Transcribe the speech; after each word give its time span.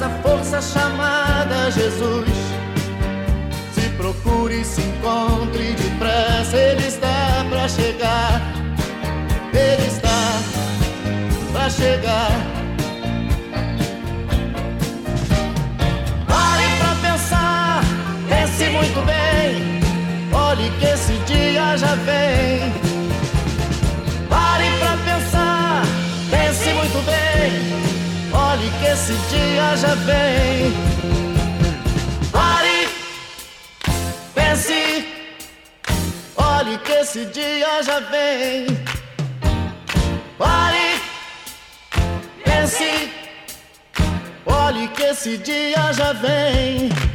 essa 0.00 0.08
força 0.22 0.62
chamada 0.62 1.70
Jesus. 1.70 2.26
Se 3.74 3.86
procure, 3.98 4.64
se 4.64 4.80
encontre 4.80 5.74
depressa, 5.74 6.56
Ele 6.56 6.86
está 6.86 7.44
para 7.50 7.68
chegar. 7.68 8.40
Ele 9.52 9.86
está 9.86 10.08
para 11.52 11.68
chegar. 11.68 12.30
Pare 16.26 16.64
para 16.78 17.10
pensar, 17.10 17.82
pense 18.26 18.70
muito 18.70 19.04
bem. 19.04 19.80
Olhe 20.32 20.70
que 20.78 20.86
esse 20.86 21.12
dia 21.26 21.76
já 21.76 21.94
vem 21.96 22.89
esse 28.92 29.12
dia 29.30 29.76
já 29.76 29.94
vem. 29.94 30.72
Pare, 32.32 32.88
pense, 34.34 35.08
olhe 36.36 36.78
que 36.78 36.92
esse 36.92 37.24
dia 37.26 37.82
já 37.82 38.00
vem. 38.00 38.66
Pare, 40.36 41.00
pense, 42.44 43.12
olhe 44.46 44.88
que 44.88 45.02
esse 45.02 45.38
dia 45.38 45.92
já 45.92 46.12
vem. 46.12 47.09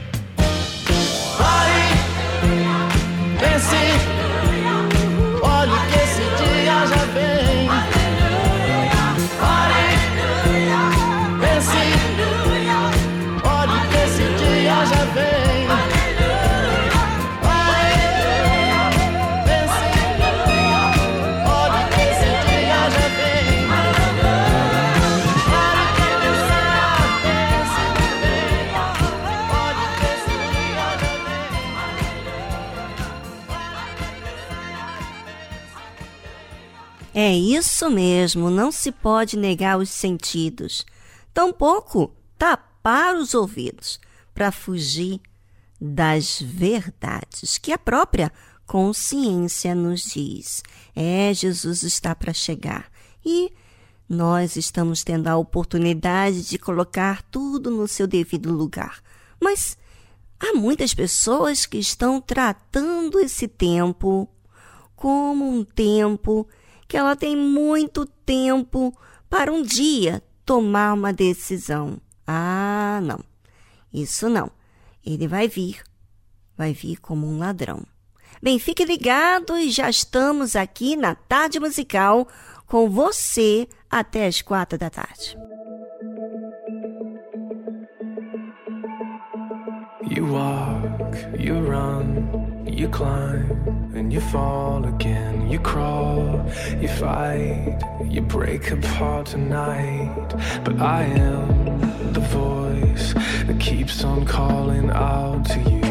Isso 37.23 37.89
mesmo, 37.89 38.49
não 38.49 38.71
se 38.71 38.91
pode 38.91 39.37
negar 39.37 39.77
os 39.77 39.89
sentidos, 39.89 40.85
tampouco 41.33 42.13
tapar 42.37 43.15
os 43.15 43.33
ouvidos 43.33 43.99
para 44.33 44.51
fugir 44.51 45.21
das 45.79 46.41
verdades 46.41 47.57
que 47.57 47.71
a 47.71 47.77
própria 47.77 48.31
consciência 48.65 49.73
nos 49.73 50.03
diz. 50.03 50.61
É, 50.93 51.33
Jesus 51.33 51.83
está 51.83 52.13
para 52.13 52.33
chegar 52.33 52.91
e 53.23 53.51
nós 54.07 54.55
estamos 54.55 55.03
tendo 55.03 55.27
a 55.27 55.37
oportunidade 55.37 56.43
de 56.43 56.59
colocar 56.59 57.23
tudo 57.23 57.71
no 57.71 57.87
seu 57.87 58.05
devido 58.05 58.51
lugar. 58.51 59.01
Mas 59.41 59.77
há 60.39 60.53
muitas 60.53 60.93
pessoas 60.93 61.65
que 61.65 61.77
estão 61.77 62.19
tratando 62.19 63.19
esse 63.19 63.47
tempo 63.47 64.29
como 64.95 65.47
um 65.47 65.63
tempo 65.63 66.47
que 66.87 66.97
ela 66.97 67.15
tem 67.15 67.35
muito 67.35 68.05
tempo 68.25 68.95
para 69.29 69.51
um 69.51 69.61
dia 69.61 70.21
tomar 70.45 70.93
uma 70.93 71.11
decisão. 71.11 71.99
Ah, 72.27 72.99
não. 73.01 73.19
Isso 73.93 74.29
não. 74.29 74.51
Ele 75.05 75.27
vai 75.27 75.47
vir. 75.47 75.83
Vai 76.57 76.73
vir 76.73 76.97
como 76.97 77.27
um 77.27 77.37
ladrão. 77.37 77.83
Bem, 78.41 78.59
fique 78.59 78.85
ligado 78.85 79.57
e 79.57 79.71
já 79.71 79.89
estamos 79.89 80.55
aqui 80.55 80.95
na 80.95 81.15
tarde 81.15 81.59
musical 81.59 82.27
com 82.67 82.89
você 82.89 83.67
até 83.89 84.27
as 84.27 84.41
quatro 84.41 84.77
da 84.77 84.89
tarde. 84.89 85.37
You 90.09 90.27
walk, 90.27 91.17
you 91.39 91.55
run, 91.55 92.54
you 92.67 92.89
climb, 92.89 93.51
and 93.95 94.11
you 94.11 94.19
fall 94.19 94.85
again. 94.85 95.49
You 95.49 95.59
crawl, 95.59 96.43
you 96.81 96.87
fight, 96.87 97.79
you 98.09 98.21
break 98.21 98.71
apart 98.71 99.27
tonight. 99.27 100.33
But 100.63 100.81
I 100.81 101.03
am 101.03 102.13
the 102.13 102.21
voice 102.21 103.13
that 103.45 103.59
keeps 103.59 104.03
on 104.03 104.25
calling 104.25 104.89
out 104.89 105.45
to 105.45 105.59
you, 105.59 105.81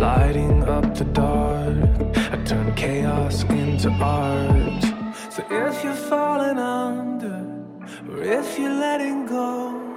lighting 0.00 0.64
up 0.64 0.94
the 0.94 1.04
dark. 1.04 1.76
I 2.16 2.42
turn 2.44 2.74
chaos 2.74 3.44
into 3.44 3.90
art. 3.90 4.82
So 5.30 5.44
if 5.50 5.84
you're 5.84 5.94
falling 5.94 6.58
under, 6.58 7.46
or 8.08 8.22
if 8.22 8.58
you're 8.58 8.70
letting 8.70 9.26
go, 9.26 9.91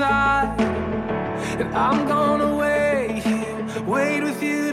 And 0.00 1.72
I'm 1.72 2.08
gonna 2.08 2.56
wait 2.56 3.22
wait 3.86 4.22
with 4.24 4.42
you 4.42 4.63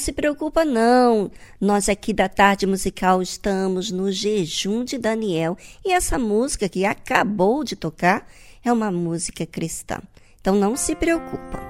se 0.00 0.12
preocupa 0.12 0.64
não. 0.64 1.30
Nós 1.60 1.88
aqui 1.88 2.12
da 2.12 2.28
Tarde 2.28 2.66
Musical 2.66 3.22
estamos 3.22 3.90
no 3.90 4.10
jejum 4.10 4.82
de 4.82 4.98
Daniel 4.98 5.56
e 5.84 5.92
essa 5.92 6.18
música 6.18 6.68
que 6.68 6.84
acabou 6.84 7.62
de 7.62 7.76
tocar 7.76 8.26
é 8.64 8.72
uma 8.72 8.90
música 8.90 9.46
cristã. 9.46 10.00
Então 10.40 10.54
não 10.54 10.74
se 10.74 10.96
preocupa. 10.96 11.69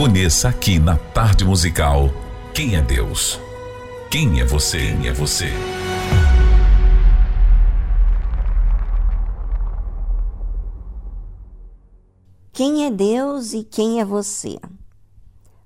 Conheça 0.00 0.48
aqui 0.48 0.78
na 0.78 0.96
Tarde 0.96 1.44
Musical 1.44 2.08
quem 2.54 2.74
é 2.74 2.80
Deus. 2.80 3.38
Quem 4.10 4.40
é 4.40 4.46
você? 4.46 4.78
Quem 4.78 5.08
é 5.08 5.12
você? 5.12 5.48
Quem 12.50 12.86
é 12.86 12.90
Deus 12.90 13.52
e 13.52 13.62
quem 13.62 14.00
é 14.00 14.04
você? 14.06 14.58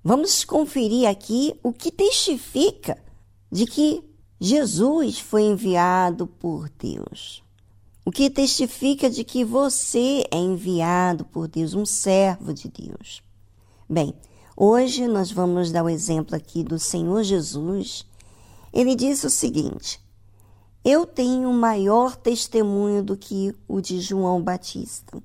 Vamos 0.03 0.45
conferir 0.45 1.09
aqui 1.09 1.55
o 1.63 1.73
que 1.73 1.93
testifica 1.93 2.99
de 3.53 3.67
que 3.67 4.03
Jesus 4.41 5.21
foi 5.21 5.43
enviado 5.43 6.27
por 6.27 6.69
Deus. 6.71 7.41
O 8.05 8.11
que 8.11 8.29
testifica 8.29 9.09
de 9.09 9.23
que 9.23 9.45
você 9.45 10.25
é 10.29 10.37
enviado 10.37 11.25
por 11.25 11.47
Deus, 11.47 11.73
um 11.75 11.87
servo 11.87 12.53
de 12.53 12.69
Deus. 12.69 13.24
Bem, 13.95 14.13
hoje 14.57 15.07
nós 15.07 15.31
vamos 15.31 15.71
dar 15.71 15.85
o 15.85 15.89
exemplo 15.89 16.35
aqui 16.35 16.65
do 16.65 16.81
Senhor 16.81 17.23
Jesus. 17.23 18.05
Ele 18.73 18.97
disse 18.97 19.25
o 19.25 19.31
seguinte: 19.31 20.05
Eu 20.85 21.07
tenho 21.07 21.53
maior 21.53 22.17
testemunho 22.17 23.05
do 23.05 23.17
que 23.17 23.55
o 23.69 23.81
de 23.81 24.01
João 24.01 24.43
Batista. 24.43 25.23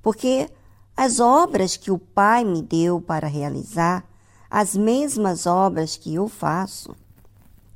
Porque 0.00 0.48
as 0.96 1.18
obras 1.18 1.76
que 1.76 1.90
o 1.90 1.98
Pai 1.98 2.44
me 2.44 2.62
deu 2.62 3.00
para 3.00 3.26
realizar, 3.26 4.08
as 4.48 4.76
mesmas 4.76 5.44
obras 5.44 5.96
que 5.96 6.14
eu 6.14 6.28
faço, 6.28 6.94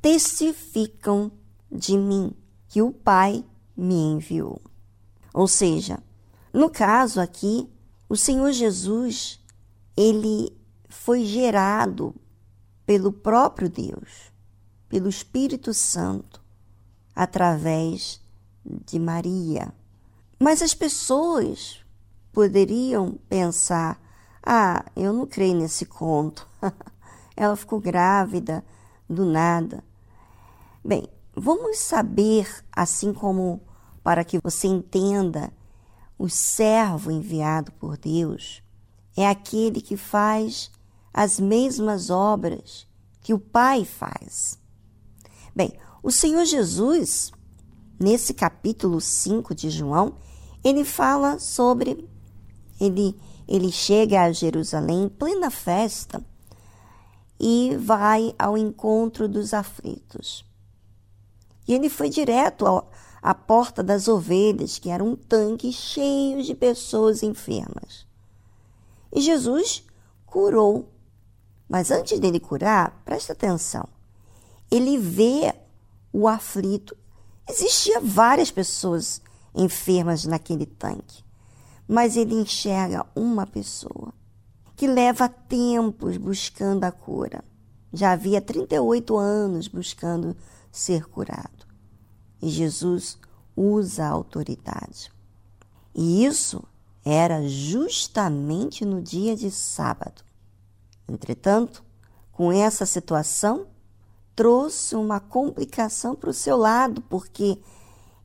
testificam 0.01 1.29
de 1.69 1.97
mim 1.97 2.31
que 2.69 2.81
o 2.81 2.93
Pai 2.93 3.43
me 3.75 3.95
enviou. 3.95 4.61
Ou 5.33 5.49
seja, 5.49 5.99
no 6.53 6.69
caso 6.69 7.19
aqui, 7.19 7.69
o 8.07 8.15
Senhor 8.15 8.53
Jesus, 8.53 9.40
ele 9.95 10.55
foi 10.89 11.25
gerado 11.25 12.15
pelo 12.85 13.11
próprio 13.11 13.69
Deus, 13.69 14.31
pelo 14.89 15.07
Espírito 15.07 15.73
Santo, 15.73 16.41
através 17.15 18.21
de 18.65 18.99
Maria. 18.99 19.73
Mas 20.39 20.61
as 20.61 20.73
pessoas 20.73 21.79
poderiam 22.31 23.17
pensar: 23.29 24.01
ah, 24.43 24.85
eu 24.95 25.13
não 25.13 25.25
creio 25.25 25.55
nesse 25.55 25.85
conto. 25.85 26.47
Ela 27.35 27.55
ficou 27.55 27.79
grávida 27.79 28.63
do 29.09 29.25
nada. 29.25 29.83
Bem, 30.83 31.07
vamos 31.35 31.77
saber, 31.79 32.63
assim 32.71 33.13
como 33.13 33.61
para 34.03 34.23
que 34.23 34.39
você 34.43 34.67
entenda, 34.67 35.53
o 36.17 36.27
servo 36.27 37.11
enviado 37.11 37.71
por 37.73 37.97
Deus 37.97 38.61
é 39.21 39.29
aquele 39.29 39.81
que 39.81 39.97
faz 39.97 40.71
as 41.13 41.39
mesmas 41.39 42.09
obras 42.09 42.87
que 43.21 43.33
o 43.33 43.39
Pai 43.39 43.85
faz. 43.85 44.57
Bem, 45.55 45.73
o 46.01 46.11
Senhor 46.11 46.45
Jesus, 46.45 47.31
nesse 47.99 48.33
capítulo 48.33 48.99
5 48.99 49.53
de 49.53 49.69
João, 49.69 50.15
ele 50.63 50.83
fala 50.83 51.39
sobre. 51.39 52.07
Ele, 52.79 53.15
ele 53.47 53.71
chega 53.71 54.21
a 54.21 54.31
Jerusalém 54.31 55.03
em 55.03 55.09
plena 55.09 55.51
festa 55.51 56.23
e 57.39 57.75
vai 57.77 58.33
ao 58.37 58.57
encontro 58.57 59.27
dos 59.27 59.53
aflitos. 59.53 60.45
E 61.67 61.73
ele 61.73 61.89
foi 61.89 62.09
direto 62.09 62.65
ao, 62.65 62.89
à 63.21 63.35
porta 63.35 63.83
das 63.83 64.07
ovelhas, 64.07 64.79
que 64.79 64.89
era 64.89 65.03
um 65.03 65.15
tanque 65.15 65.71
cheio 65.71 66.43
de 66.43 66.55
pessoas 66.55 67.21
enfermas. 67.21 68.05
E 69.11 69.21
Jesus 69.21 69.83
curou. 70.25 70.89
Mas 71.67 71.91
antes 71.91 72.19
dele 72.19 72.39
curar, 72.39 73.01
presta 73.05 73.33
atenção. 73.33 73.87
Ele 74.69 74.97
vê 74.97 75.53
o 76.11 76.27
aflito. 76.27 76.95
Existia 77.47 77.99
várias 77.99 78.51
pessoas 78.51 79.21
enfermas 79.53 80.25
naquele 80.25 80.65
tanque, 80.65 81.23
mas 81.87 82.15
ele 82.15 82.35
enxerga 82.35 83.05
uma 83.15 83.45
pessoa 83.45 84.13
que 84.75 84.87
leva 84.87 85.27
tempos 85.27 86.17
buscando 86.17 86.85
a 86.85 86.91
cura. 86.91 87.43
Já 87.93 88.13
havia 88.13 88.41
38 88.41 89.17
anos 89.17 89.67
buscando 89.67 90.35
ser 90.71 91.05
curado. 91.05 91.67
E 92.41 92.49
Jesus 92.49 93.17
usa 93.55 94.05
a 94.05 94.09
autoridade. 94.09 95.11
E 95.93 96.25
isso 96.25 96.63
era 97.03 97.47
justamente 97.47 98.85
no 98.85 99.01
dia 99.01 99.35
de 99.35 99.49
sábado. 99.49 100.23
Entretanto, 101.07 101.83
com 102.31 102.51
essa 102.51 102.85
situação, 102.85 103.67
trouxe 104.35 104.95
uma 104.95 105.19
complicação 105.19 106.15
para 106.15 106.29
o 106.29 106.33
seu 106.33 106.55
lado, 106.57 107.01
porque 107.01 107.59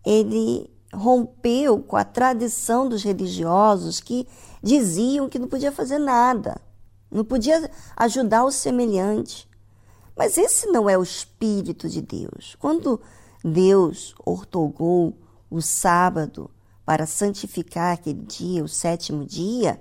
ele 0.04 0.70
rompeu 0.92 1.82
com 1.82 1.96
a 1.96 2.04
tradição 2.04 2.88
dos 2.88 3.02
religiosos 3.02 4.00
que 4.00 4.26
diziam 4.62 5.28
que 5.28 5.38
não 5.38 5.48
podia 5.48 5.72
fazer 5.72 5.98
nada, 5.98 6.60
não 7.10 7.24
podia 7.24 7.70
ajudar 7.96 8.44
o 8.44 8.50
semelhante. 8.50 9.48
Mas 10.16 10.38
esse 10.38 10.66
não 10.68 10.88
é 10.88 10.96
o 10.96 11.02
espírito 11.02 11.88
de 11.88 12.00
Deus. 12.00 12.56
Quando 12.58 13.00
Deus 13.44 14.14
ortogou 14.24 15.14
o 15.50 15.60
sábado 15.60 16.50
para 16.86 17.04
santificar 17.04 17.94
aquele 17.94 18.22
dia, 18.22 18.62
o 18.62 18.68
sétimo 18.68 19.26
dia, 19.26 19.80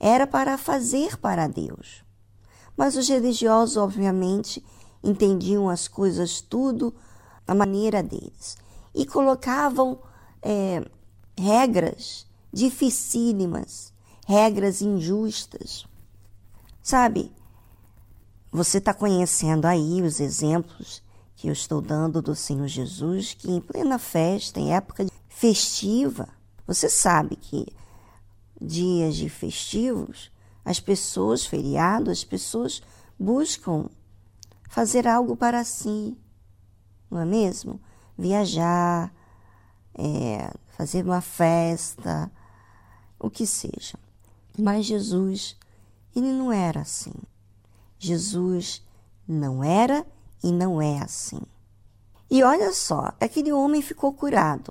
era 0.00 0.26
para 0.26 0.56
fazer 0.56 1.18
para 1.18 1.46
Deus. 1.46 2.02
Mas 2.74 2.96
os 2.96 3.06
religiosos, 3.06 3.76
obviamente, 3.76 4.64
entendiam 5.04 5.68
as 5.68 5.86
coisas 5.86 6.40
tudo 6.40 6.94
à 7.46 7.54
maneira 7.54 8.02
deles 8.02 8.56
e 8.94 9.04
colocavam 9.04 10.00
é, 10.40 10.82
regras 11.38 12.26
dificílimas, 12.50 13.92
regras 14.26 14.80
injustas. 14.80 15.86
Sabe, 16.82 17.30
você 18.50 18.78
está 18.78 18.94
conhecendo 18.94 19.66
aí 19.66 20.00
os 20.00 20.20
exemplos 20.20 21.02
que 21.36 21.48
eu 21.48 21.52
estou 21.52 21.82
dando 21.82 22.22
do 22.22 22.34
Senhor 22.34 22.66
Jesus, 22.66 23.34
que 23.34 23.50
em 23.50 23.60
plena 23.60 23.98
festa, 23.98 24.58
em 24.58 24.74
época 24.74 25.04
festiva, 25.40 26.28
você 26.66 26.86
sabe 26.86 27.34
que 27.34 27.66
dias 28.60 29.16
de 29.16 29.30
festivos, 29.30 30.30
as 30.62 30.78
pessoas, 30.78 31.46
feriados, 31.46 32.10
as 32.10 32.24
pessoas 32.24 32.82
buscam 33.18 33.88
fazer 34.68 35.08
algo 35.08 35.34
para 35.34 35.64
si, 35.64 36.14
não 37.10 37.20
é 37.20 37.24
mesmo? 37.24 37.80
Viajar, 38.18 39.10
é, 39.94 40.52
fazer 40.76 41.06
uma 41.06 41.22
festa, 41.22 42.30
o 43.18 43.30
que 43.30 43.46
seja. 43.46 43.98
Mas 44.58 44.84
Jesus, 44.84 45.56
ele 46.14 46.32
não 46.34 46.52
era 46.52 46.82
assim. 46.82 47.14
Jesus 47.98 48.86
não 49.26 49.64
era 49.64 50.06
e 50.44 50.52
não 50.52 50.82
é 50.82 50.98
assim. 50.98 51.40
E 52.30 52.42
olha 52.42 52.74
só, 52.74 53.14
aquele 53.18 53.50
homem 53.50 53.80
ficou 53.80 54.12
curado. 54.12 54.70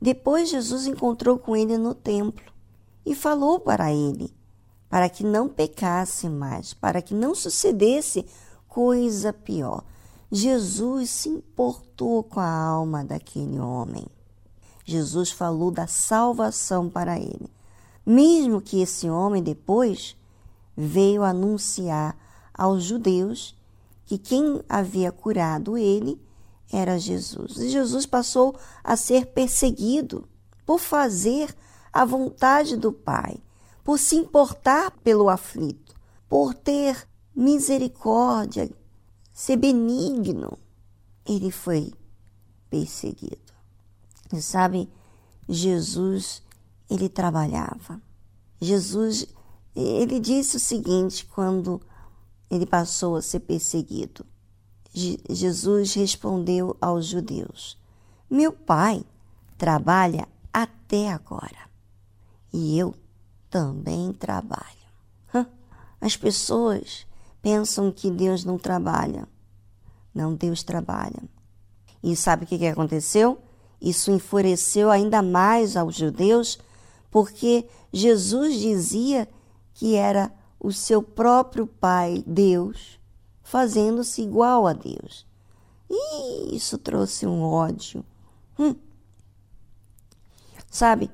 Depois 0.00 0.48
Jesus 0.48 0.86
encontrou 0.86 1.38
com 1.38 1.56
ele 1.56 1.76
no 1.76 1.94
templo 1.94 2.44
e 3.04 3.14
falou 3.14 3.58
para 3.58 3.92
ele, 3.92 4.32
para 4.88 5.08
que 5.08 5.24
não 5.24 5.48
pecasse 5.48 6.28
mais, 6.28 6.72
para 6.72 7.02
que 7.02 7.14
não 7.14 7.34
sucedesse 7.34 8.24
coisa 8.68 9.32
pior. 9.32 9.82
Jesus 10.30 11.10
se 11.10 11.28
importou 11.28 12.22
com 12.22 12.38
a 12.38 12.50
alma 12.50 13.04
daquele 13.04 13.58
homem. 13.58 14.06
Jesus 14.84 15.30
falou 15.30 15.70
da 15.70 15.86
salvação 15.86 16.88
para 16.88 17.18
ele. 17.18 17.50
Mesmo 18.06 18.60
que 18.60 18.80
esse 18.80 19.08
homem 19.10 19.42
depois 19.42 20.16
veio 20.76 21.22
anunciar 21.22 22.16
aos 22.54 22.84
judeus 22.84 23.54
que 24.06 24.16
quem 24.16 24.62
havia 24.68 25.12
curado 25.12 25.76
ele 25.76 26.20
era 26.72 26.98
Jesus. 26.98 27.56
E 27.58 27.68
Jesus 27.68 28.06
passou 28.06 28.56
a 28.84 28.96
ser 28.96 29.26
perseguido 29.26 30.28
por 30.66 30.78
fazer 30.78 31.54
a 31.92 32.04
vontade 32.04 32.76
do 32.76 32.92
Pai, 32.92 33.38
por 33.82 33.98
se 33.98 34.16
importar 34.16 34.90
pelo 35.02 35.28
aflito. 35.28 35.96
por 36.28 36.52
ter 36.52 37.08
misericórdia, 37.34 38.70
ser 39.32 39.56
benigno, 39.56 40.58
ele 41.24 41.50
foi 41.50 41.92
perseguido. 42.68 43.52
E 44.32 44.42
sabe, 44.42 44.90
Jesus, 45.48 46.42
ele 46.90 47.08
trabalhava. 47.08 48.00
Jesus, 48.60 49.26
ele 49.74 50.20
disse 50.20 50.56
o 50.56 50.60
seguinte 50.60 51.24
quando 51.24 51.80
ele 52.50 52.66
passou 52.66 53.16
a 53.16 53.22
ser 53.22 53.40
perseguido. 53.40 54.26
Jesus 54.94 55.94
respondeu 55.94 56.76
aos 56.80 57.06
judeus: 57.06 57.76
Meu 58.30 58.52
pai 58.52 59.04
trabalha 59.56 60.26
até 60.52 61.10
agora 61.10 61.68
e 62.52 62.78
eu 62.78 62.94
também 63.50 64.12
trabalho. 64.12 64.66
As 66.00 66.16
pessoas 66.16 67.06
pensam 67.42 67.90
que 67.90 68.10
Deus 68.10 68.44
não 68.44 68.58
trabalha. 68.58 69.26
Não, 70.14 70.34
Deus 70.34 70.62
trabalha. 70.62 71.22
E 72.02 72.14
sabe 72.14 72.44
o 72.44 72.46
que 72.46 72.66
aconteceu? 72.66 73.38
Isso 73.80 74.10
enfureceu 74.10 74.90
ainda 74.90 75.22
mais 75.22 75.76
aos 75.76 75.94
judeus, 75.94 76.58
porque 77.10 77.68
Jesus 77.92 78.58
dizia 78.58 79.28
que 79.74 79.94
era 79.94 80.32
o 80.58 80.72
seu 80.72 81.02
próprio 81.02 81.66
Pai, 81.66 82.22
Deus, 82.26 82.97
fazendo-se 83.48 84.20
igual 84.20 84.66
a 84.66 84.74
Deus. 84.74 85.26
E 85.88 86.54
isso 86.54 86.76
trouxe 86.76 87.26
um 87.26 87.42
ódio. 87.42 88.04
Hum. 88.58 88.74
Sabe, 90.70 91.10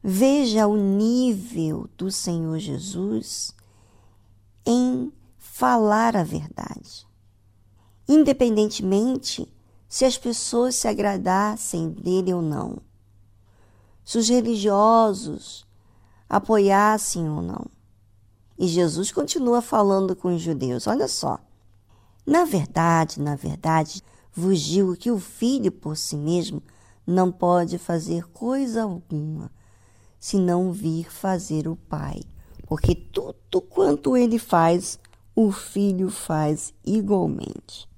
veja 0.00 0.68
o 0.68 0.76
nível 0.76 1.90
do 1.98 2.08
Senhor 2.08 2.56
Jesus 2.60 3.52
em 4.64 5.12
falar 5.38 6.16
a 6.16 6.22
verdade. 6.22 7.04
Independentemente 8.08 9.52
se 9.88 10.04
as 10.04 10.16
pessoas 10.16 10.76
se 10.76 10.86
agradassem 10.86 11.90
dele 11.90 12.32
ou 12.32 12.40
não, 12.40 12.78
se 14.04 14.18
os 14.18 14.28
religiosos 14.28 15.66
apoiassem 16.28 17.28
ou 17.28 17.42
não. 17.42 17.79
E 18.60 18.68
Jesus 18.68 19.10
continua 19.10 19.60
falando 19.60 20.14
com 20.14 20.32
os 20.32 20.40
judeus: 20.40 20.86
olha 20.86 21.08
só. 21.08 21.40
Na 22.24 22.44
verdade, 22.44 23.20
na 23.20 23.34
verdade, 23.34 24.04
vos 24.32 24.60
digo 24.60 24.94
que 24.94 25.10
o 25.10 25.18
filho 25.18 25.72
por 25.72 25.96
si 25.96 26.16
mesmo 26.16 26.62
não 27.04 27.32
pode 27.32 27.78
fazer 27.78 28.28
coisa 28.28 28.82
alguma, 28.82 29.50
se 30.20 30.36
não 30.36 30.70
vir 30.70 31.10
fazer 31.10 31.66
o 31.66 31.74
pai 31.74 32.20
porque 32.70 32.94
tudo 32.94 33.60
quanto 33.68 34.16
ele 34.16 34.38
faz, 34.38 34.96
o 35.34 35.50
filho 35.50 36.08
faz 36.08 36.72
igualmente. 36.86 37.88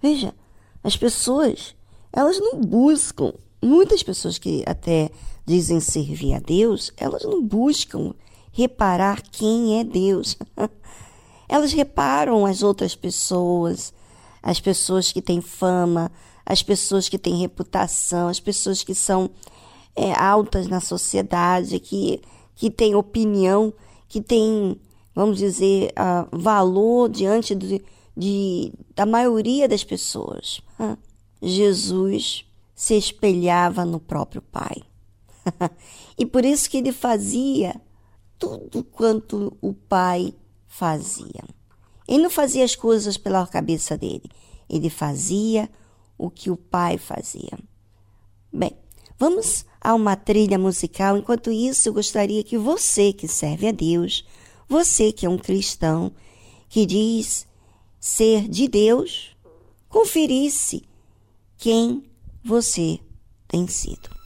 Veja, 0.00 0.32
as 0.80 0.96
pessoas, 0.96 1.74
elas 2.12 2.38
não 2.38 2.60
buscam, 2.60 3.34
muitas 3.60 4.00
pessoas 4.00 4.38
que 4.38 4.62
até 4.64 5.10
dizem 5.44 5.80
servir 5.80 6.34
a 6.34 6.38
Deus, 6.38 6.92
elas 6.96 7.24
não 7.24 7.42
buscam 7.42 8.14
reparar 8.52 9.22
quem 9.22 9.80
é 9.80 9.84
Deus. 9.84 10.36
elas 11.48 11.72
reparam 11.72 12.46
as 12.46 12.62
outras 12.62 12.94
pessoas, 12.94 13.92
as 14.42 14.60
pessoas 14.60 15.12
que 15.12 15.20
têm 15.20 15.40
fama, 15.40 16.10
as 16.46 16.62
pessoas 16.62 17.08
que 17.08 17.18
têm 17.18 17.36
reputação, 17.36 18.28
as 18.28 18.40
pessoas 18.40 18.82
que 18.82 18.94
são 18.94 19.30
é, 19.94 20.12
altas 20.12 20.66
na 20.66 20.80
sociedade, 20.80 21.78
que, 21.78 22.20
que 22.54 22.70
têm 22.70 22.94
opinião 22.94 23.72
que 24.08 24.20
tem, 24.20 24.78
vamos 25.14 25.38
dizer, 25.38 25.90
uh, 25.92 26.36
valor 26.36 27.08
diante 27.08 27.54
de, 27.54 27.82
de, 28.14 28.72
da 28.94 29.06
maioria 29.06 29.66
das 29.66 29.82
pessoas. 29.82 30.60
Jesus 31.40 32.44
se 32.74 32.94
espelhava 32.94 33.86
no 33.86 33.98
próprio 33.98 34.42
Pai. 34.42 34.82
e 36.18 36.26
por 36.26 36.44
isso 36.44 36.68
que 36.68 36.76
ele 36.76 36.92
fazia 36.92 37.80
tudo 38.42 38.82
quanto 38.82 39.56
o 39.60 39.72
Pai 39.72 40.34
fazia. 40.66 41.44
Ele 42.08 42.24
não 42.24 42.30
fazia 42.30 42.64
as 42.64 42.74
coisas 42.74 43.16
pela 43.16 43.46
cabeça 43.46 43.96
dele, 43.96 44.28
ele 44.68 44.90
fazia 44.90 45.70
o 46.18 46.28
que 46.28 46.50
o 46.50 46.56
Pai 46.56 46.98
fazia. 46.98 47.56
Bem, 48.52 48.72
vamos 49.16 49.64
a 49.80 49.94
uma 49.94 50.16
trilha 50.16 50.58
musical. 50.58 51.16
Enquanto 51.16 51.52
isso, 51.52 51.88
eu 51.88 51.92
gostaria 51.92 52.42
que 52.42 52.58
você 52.58 53.12
que 53.12 53.28
serve 53.28 53.68
a 53.68 53.72
Deus, 53.72 54.26
você 54.68 55.12
que 55.12 55.24
é 55.24 55.28
um 55.28 55.38
cristão, 55.38 56.10
que 56.68 56.84
diz 56.84 57.46
ser 58.00 58.48
de 58.48 58.66
Deus, 58.66 59.36
conferisse 59.88 60.82
quem 61.56 62.02
você 62.42 62.98
tem 63.46 63.68
sido. 63.68 64.21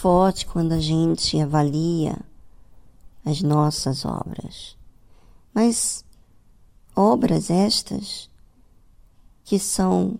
Forte 0.00 0.46
quando 0.46 0.72
a 0.72 0.80
gente 0.80 1.38
avalia 1.38 2.18
as 3.22 3.42
nossas 3.42 4.06
obras. 4.06 4.74
Mas 5.52 6.02
obras 6.96 7.50
estas 7.50 8.30
que 9.44 9.58
são 9.58 10.18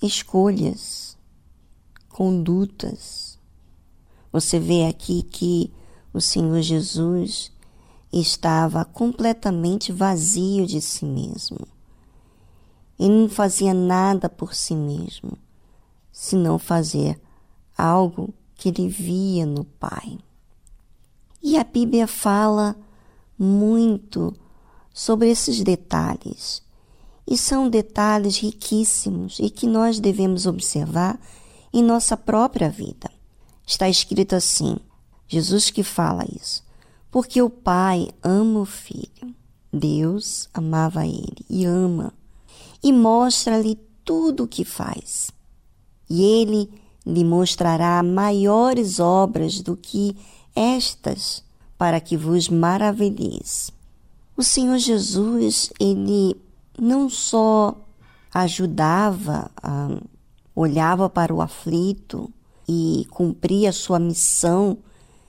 escolhas, 0.00 1.18
condutas. 2.08 3.38
Você 4.32 4.58
vê 4.58 4.86
aqui 4.86 5.22
que 5.22 5.70
o 6.14 6.20
Senhor 6.20 6.62
Jesus 6.62 7.52
estava 8.10 8.82
completamente 8.82 9.92
vazio 9.92 10.66
de 10.66 10.80
si 10.80 11.04
mesmo. 11.04 11.68
Ele 12.98 13.12
não 13.22 13.28
fazia 13.28 13.74
nada 13.74 14.26
por 14.26 14.54
si 14.54 14.74
mesmo, 14.74 15.36
senão 16.10 16.58
fazer 16.58 17.20
algo 17.76 18.34
que 18.58 18.68
ele 18.68 18.88
via 18.88 19.46
no 19.46 19.64
Pai. 19.64 20.18
E 21.42 21.56
a 21.56 21.64
Bíblia 21.64 22.06
fala 22.06 22.76
muito 23.38 24.36
sobre 24.92 25.30
esses 25.30 25.62
detalhes. 25.62 26.60
E 27.26 27.38
são 27.38 27.70
detalhes 27.70 28.38
riquíssimos 28.38 29.38
e 29.38 29.48
que 29.48 29.66
nós 29.66 30.00
devemos 30.00 30.44
observar 30.44 31.18
em 31.72 31.82
nossa 31.82 32.16
própria 32.16 32.68
vida. 32.68 33.10
Está 33.64 33.88
escrito 33.88 34.34
assim: 34.34 34.76
Jesus 35.28 35.70
que 35.70 35.84
fala 35.84 36.24
isso. 36.34 36.64
Porque 37.10 37.40
o 37.40 37.48
Pai 37.48 38.08
ama 38.22 38.60
o 38.60 38.64
Filho. 38.64 39.34
Deus 39.72 40.48
amava 40.52 41.06
ele 41.06 41.44
e 41.48 41.66
ama, 41.66 42.14
e 42.82 42.90
mostra-lhe 42.90 43.78
tudo 44.02 44.44
o 44.44 44.48
que 44.48 44.64
faz. 44.64 45.30
E 46.08 46.22
ele 46.22 46.70
lhe 47.08 47.24
mostrará 47.24 48.02
maiores 48.02 49.00
obras 49.00 49.62
do 49.62 49.74
que 49.74 50.14
estas, 50.54 51.42
para 51.78 52.00
que 52.00 52.18
vos 52.18 52.50
maravilheis. 52.50 53.70
O 54.36 54.42
Senhor 54.42 54.76
Jesus, 54.76 55.72
ele 55.80 56.36
não 56.78 57.08
só 57.08 57.74
ajudava, 58.32 59.50
olhava 60.54 61.08
para 61.08 61.34
o 61.34 61.40
aflito 61.40 62.30
e 62.68 63.06
cumpria 63.08 63.72
sua 63.72 63.98
missão 63.98 64.76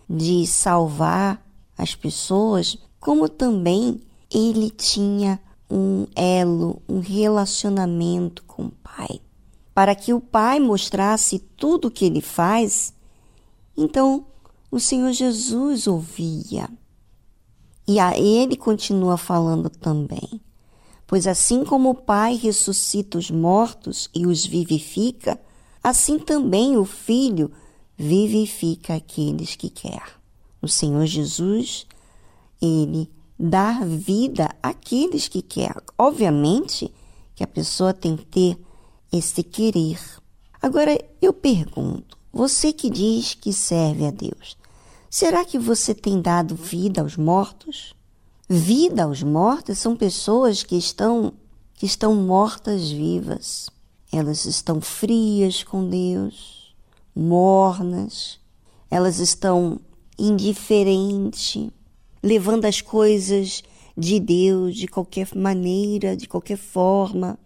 de 0.09 0.45
salvar 0.45 1.41
as 1.77 1.95
pessoas, 1.95 2.77
como 2.99 3.29
também 3.29 4.01
ele 4.29 4.69
tinha 4.69 5.39
um 5.71 6.05
elo, 6.13 6.81
um 6.89 6.99
relacionamento 6.99 8.43
com 8.43 8.65
o 8.65 8.71
Pai. 8.83 9.21
Para 9.79 9.95
que 9.95 10.13
o 10.13 10.19
Pai 10.19 10.59
mostrasse 10.59 11.39
tudo 11.39 11.87
o 11.87 11.89
que 11.89 12.03
ele 12.03 12.19
faz, 12.19 12.93
então 13.77 14.25
o 14.69 14.77
Senhor 14.77 15.13
Jesus 15.13 15.87
ouvia. 15.87 16.69
E 17.87 17.97
a 17.97 18.19
ele 18.19 18.57
continua 18.57 19.15
falando 19.15 19.69
também. 19.69 20.41
Pois 21.07 21.25
assim 21.25 21.63
como 21.63 21.91
o 21.91 21.95
Pai 21.95 22.35
ressuscita 22.35 23.17
os 23.17 23.31
mortos 23.31 24.09
e 24.13 24.27
os 24.27 24.45
vivifica, 24.45 25.39
assim 25.81 26.19
também 26.19 26.75
o 26.75 26.83
Filho 26.83 27.49
vivifica 27.97 28.95
aqueles 28.95 29.55
que 29.55 29.69
quer 29.69 30.03
o 30.61 30.67
Senhor 30.67 31.05
Jesus, 31.05 31.87
ele 32.61 33.09
dá 33.39 33.79
vida 33.85 34.53
àqueles 34.61 35.29
que 35.29 35.41
quer. 35.41 35.73
Obviamente 35.97 36.93
que 37.33 37.45
a 37.45 37.47
pessoa 37.47 37.93
tem 37.93 38.17
que 38.17 38.25
ter 38.25 38.68
esse 39.11 39.43
querer. 39.43 39.99
Agora 40.61 40.99
eu 41.21 41.33
pergunto, 41.33 42.17
você 42.31 42.71
que 42.71 42.89
diz 42.89 43.33
que 43.33 43.51
serve 43.51 44.05
a 44.05 44.11
Deus, 44.11 44.57
será 45.09 45.43
que 45.43 45.57
você 45.57 45.93
tem 45.93 46.21
dado 46.21 46.55
vida 46.55 47.01
aos 47.01 47.17
mortos? 47.17 47.93
Vida 48.47 49.03
aos 49.03 49.21
mortos 49.23 49.77
são 49.77 49.95
pessoas 49.95 50.63
que 50.63 50.75
estão 50.75 51.33
que 51.75 51.85
estão 51.85 52.13
mortas 52.13 52.91
vivas. 52.91 53.69
Elas 54.11 54.43
estão 54.43 54.81
frias 54.81 55.63
com 55.63 55.87
Deus, 55.87 56.75
mornas. 57.15 58.37
Elas 58.91 59.19
estão 59.19 59.79
indiferente, 60.17 61.71
levando 62.21 62.65
as 62.65 62.81
coisas 62.81 63.63
de 63.97 64.19
Deus 64.19 64.75
de 64.75 64.87
qualquer 64.87 65.29
maneira, 65.33 66.17
de 66.17 66.27
qualquer 66.27 66.57
forma, 66.57 67.39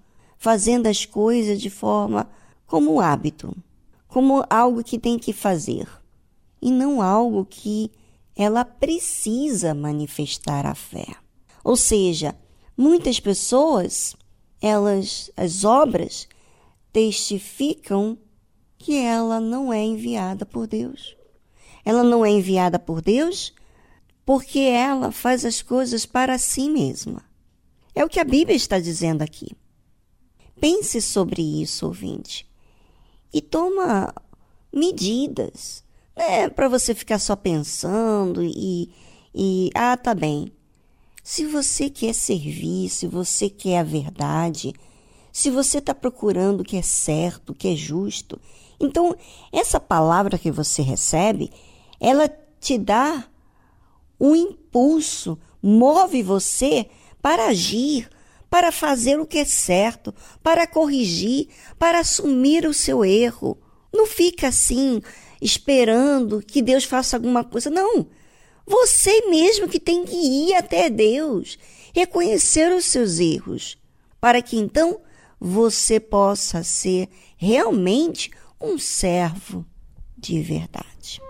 fazendo 0.43 0.87
as 0.87 1.05
coisas 1.05 1.61
de 1.61 1.69
forma 1.69 2.29
como 2.67 2.95
um 2.95 2.99
hábito, 2.99 3.55
como 4.09 4.43
algo 4.49 4.83
que 4.83 4.99
tem 4.99 5.17
que 5.17 5.31
fazer, 5.31 5.87
e 6.61 6.69
não 6.69 7.01
algo 7.01 7.45
que 7.45 7.89
ela 8.35 8.65
precisa 8.65 9.73
manifestar 9.73 10.65
a 10.65 10.75
fé. 10.75 11.05
Ou 11.63 11.77
seja, 11.77 12.35
muitas 12.75 13.21
pessoas, 13.21 14.17
elas, 14.61 15.31
as 15.37 15.63
obras, 15.63 16.27
testificam 16.91 18.17
que 18.77 18.97
ela 18.97 19.39
não 19.39 19.71
é 19.71 19.81
enviada 19.81 20.45
por 20.45 20.67
Deus. 20.67 21.15
Ela 21.85 22.03
não 22.03 22.25
é 22.25 22.31
enviada 22.31 22.77
por 22.77 23.01
Deus 23.01 23.53
porque 24.25 24.59
ela 24.59 25.09
faz 25.09 25.45
as 25.45 25.61
coisas 25.61 26.05
para 26.05 26.37
si 26.37 26.69
mesma. 26.69 27.23
É 27.95 28.03
o 28.03 28.09
que 28.09 28.19
a 28.19 28.25
Bíblia 28.25 28.57
está 28.57 28.77
dizendo 28.77 29.21
aqui. 29.21 29.55
Pense 30.63 31.01
sobre 31.01 31.41
isso, 31.41 31.85
ouvinte, 31.85 32.49
e 33.33 33.41
toma 33.41 34.15
medidas, 34.71 35.83
né, 36.15 36.47
para 36.47 36.69
você 36.69 36.95
ficar 36.95 37.19
só 37.19 37.35
pensando 37.35 38.41
e, 38.41 38.89
e 39.35 39.69
ah, 39.75 39.97
tá 39.97 40.15
bem. 40.15 40.53
Se 41.21 41.45
você 41.45 41.89
quer 41.89 42.13
servir, 42.13 42.87
se 42.87 43.07
você 43.07 43.49
quer 43.49 43.79
a 43.79 43.83
verdade, 43.83 44.71
se 45.33 45.49
você 45.49 45.79
está 45.79 45.93
procurando 45.93 46.61
o 46.61 46.63
que 46.63 46.77
é 46.77 46.81
certo, 46.81 47.49
o 47.49 47.53
que 47.53 47.67
é 47.67 47.75
justo, 47.75 48.39
então 48.79 49.17
essa 49.51 49.81
palavra 49.81 50.37
que 50.37 50.49
você 50.49 50.81
recebe 50.81 51.51
ela 51.99 52.29
te 52.61 52.77
dá 52.77 53.27
um 54.17 54.33
impulso, 54.33 55.37
move 55.61 56.23
você 56.23 56.89
para 57.21 57.47
agir, 57.47 58.09
para 58.53 58.71
fazer 58.71 59.19
o 59.19 59.25
que 59.25 59.39
é 59.39 59.45
certo, 59.45 60.13
para 60.43 60.67
corrigir, 60.67 61.47
para 61.79 61.97
assumir 61.97 62.67
o 62.67 62.73
seu 62.73 63.03
erro. 63.03 63.57
Não 63.91 64.05
fica 64.05 64.49
assim, 64.49 65.01
esperando 65.41 66.39
que 66.39 66.61
Deus 66.61 66.83
faça 66.83 67.17
alguma 67.17 67.43
coisa. 67.43 67.71
Não. 67.71 68.05
Você 68.63 69.27
mesmo 69.27 69.67
que 69.67 69.79
tem 69.79 70.05
que 70.05 70.15
ir 70.15 70.53
até 70.53 70.87
Deus, 70.87 71.57
reconhecer 71.95 72.71
os 72.71 72.85
seus 72.85 73.17
erros, 73.17 73.75
para 74.21 74.39
que 74.39 74.55
então 74.55 75.01
você 75.39 75.99
possa 75.99 76.63
ser 76.63 77.09
realmente 77.35 78.29
um 78.61 78.77
servo 78.77 79.65
de 80.15 80.39
verdade. 80.43 81.22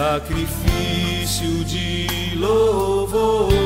Sacrifício 0.00 1.62
de 1.66 2.34
louvor. 2.34 3.59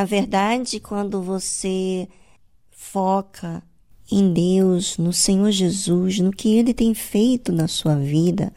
Na 0.00 0.06
verdade, 0.06 0.80
quando 0.80 1.20
você 1.20 2.08
foca 2.70 3.62
em 4.10 4.32
Deus, 4.32 4.96
no 4.96 5.12
Senhor 5.12 5.50
Jesus, 5.50 6.18
no 6.20 6.30
que 6.30 6.56
Ele 6.56 6.72
tem 6.72 6.94
feito 6.94 7.52
na 7.52 7.68
sua 7.68 7.96
vida, 7.96 8.50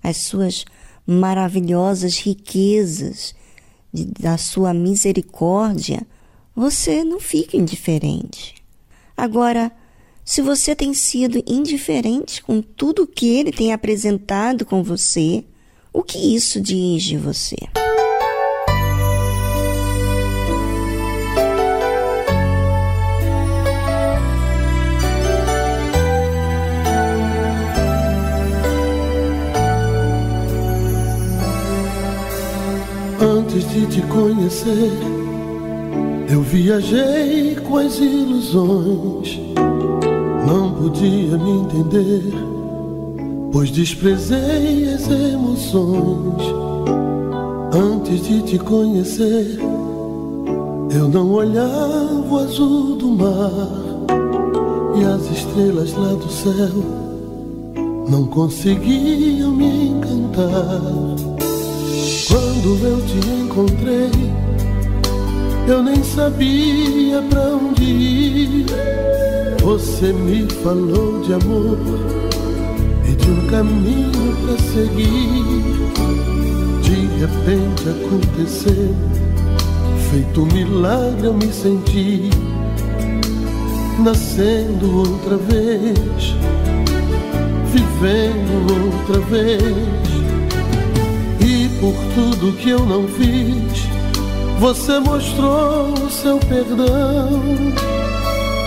as 0.00 0.18
suas 0.18 0.64
maravilhosas 1.04 2.18
riquezas, 2.18 3.34
de- 3.92 4.04
da 4.04 4.38
sua 4.38 4.72
misericórdia, 4.72 6.06
você 6.54 7.02
não 7.02 7.18
fica 7.18 7.56
indiferente. 7.56 8.54
Agora, 9.16 9.72
se 10.24 10.40
você 10.40 10.72
tem 10.76 10.94
sido 10.94 11.42
indiferente 11.48 12.40
com 12.40 12.62
tudo 12.62 13.08
que 13.08 13.26
Ele 13.26 13.50
tem 13.50 13.72
apresentado 13.72 14.64
com 14.64 14.84
você, 14.84 15.44
o 15.92 16.04
que 16.04 16.36
isso 16.36 16.60
diz 16.60 17.02
de 17.02 17.16
você? 17.16 17.56
Antes 33.56 33.72
de 33.72 33.86
te 33.86 34.02
conhecer, 34.02 34.92
eu 36.28 36.42
viajei 36.42 37.54
com 37.54 37.78
as 37.78 37.98
ilusões. 37.98 39.40
Não 40.46 40.72
podia 40.74 41.38
me 41.38 41.50
entender, 41.60 42.34
pois 43.50 43.70
desprezei 43.70 44.92
as 44.92 45.08
emoções. 45.08 46.42
Antes 47.72 48.26
de 48.26 48.42
te 48.42 48.58
conhecer, 48.58 49.58
eu 50.90 51.08
não 51.08 51.32
olhava 51.32 52.26
o 52.30 52.38
azul 52.38 52.96
do 52.96 53.08
mar 53.08 53.70
e 55.00 55.02
as 55.02 55.30
estrelas 55.30 55.94
lá 55.94 56.12
do 56.12 56.28
céu 56.28 56.84
não 58.06 58.26
conseguiam 58.26 59.50
me 59.50 59.88
encantar. 59.88 61.35
Quando 62.66 62.84
eu 62.84 63.00
te 63.02 63.28
encontrei, 63.28 64.10
eu 65.68 65.84
nem 65.84 66.02
sabia 66.02 67.22
pra 67.30 67.54
onde 67.54 67.84
ir. 67.84 68.66
Você 69.62 70.12
me 70.12 70.48
falou 70.64 71.20
de 71.22 71.32
amor 71.34 71.78
e 73.08 73.12
de 73.14 73.30
um 73.30 73.46
caminho 73.46 74.36
pra 74.42 74.58
seguir. 74.58 75.62
De 76.82 77.06
repente 77.20 77.88
aconteceu, 77.88 78.96
feito 80.10 80.42
um 80.42 80.46
milagre 80.46 81.28
eu 81.28 81.34
me 81.34 81.52
senti. 81.52 82.30
Nascendo 84.02 84.92
outra 84.92 85.36
vez, 85.36 86.34
vivendo 87.72 89.06
outra 89.06 89.20
vez. 89.20 90.15
Por 91.80 91.94
tudo 92.14 92.56
que 92.56 92.70
eu 92.70 92.84
não 92.86 93.06
fiz, 93.06 93.86
você 94.58 94.98
mostrou 94.98 95.92
o 95.92 96.10
seu 96.10 96.38
perdão. 96.38 97.42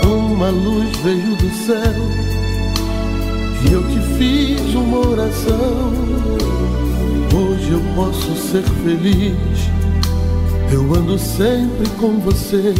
Uma 0.04 0.50
luz 0.50 0.96
veio 0.98 1.36
do 1.36 1.50
céu 1.66 2.30
e 3.68 3.72
eu 3.72 3.82
te 3.88 4.00
fiz 4.16 4.74
uma 4.74 4.98
oração. 5.08 5.92
Hoje 7.34 7.72
eu 7.72 7.82
posso 7.94 8.34
ser 8.36 8.62
feliz. 8.84 9.34
Eu 10.72 10.94
ando 10.94 11.18
sempre 11.18 11.88
com 11.98 12.18
você 12.20 12.74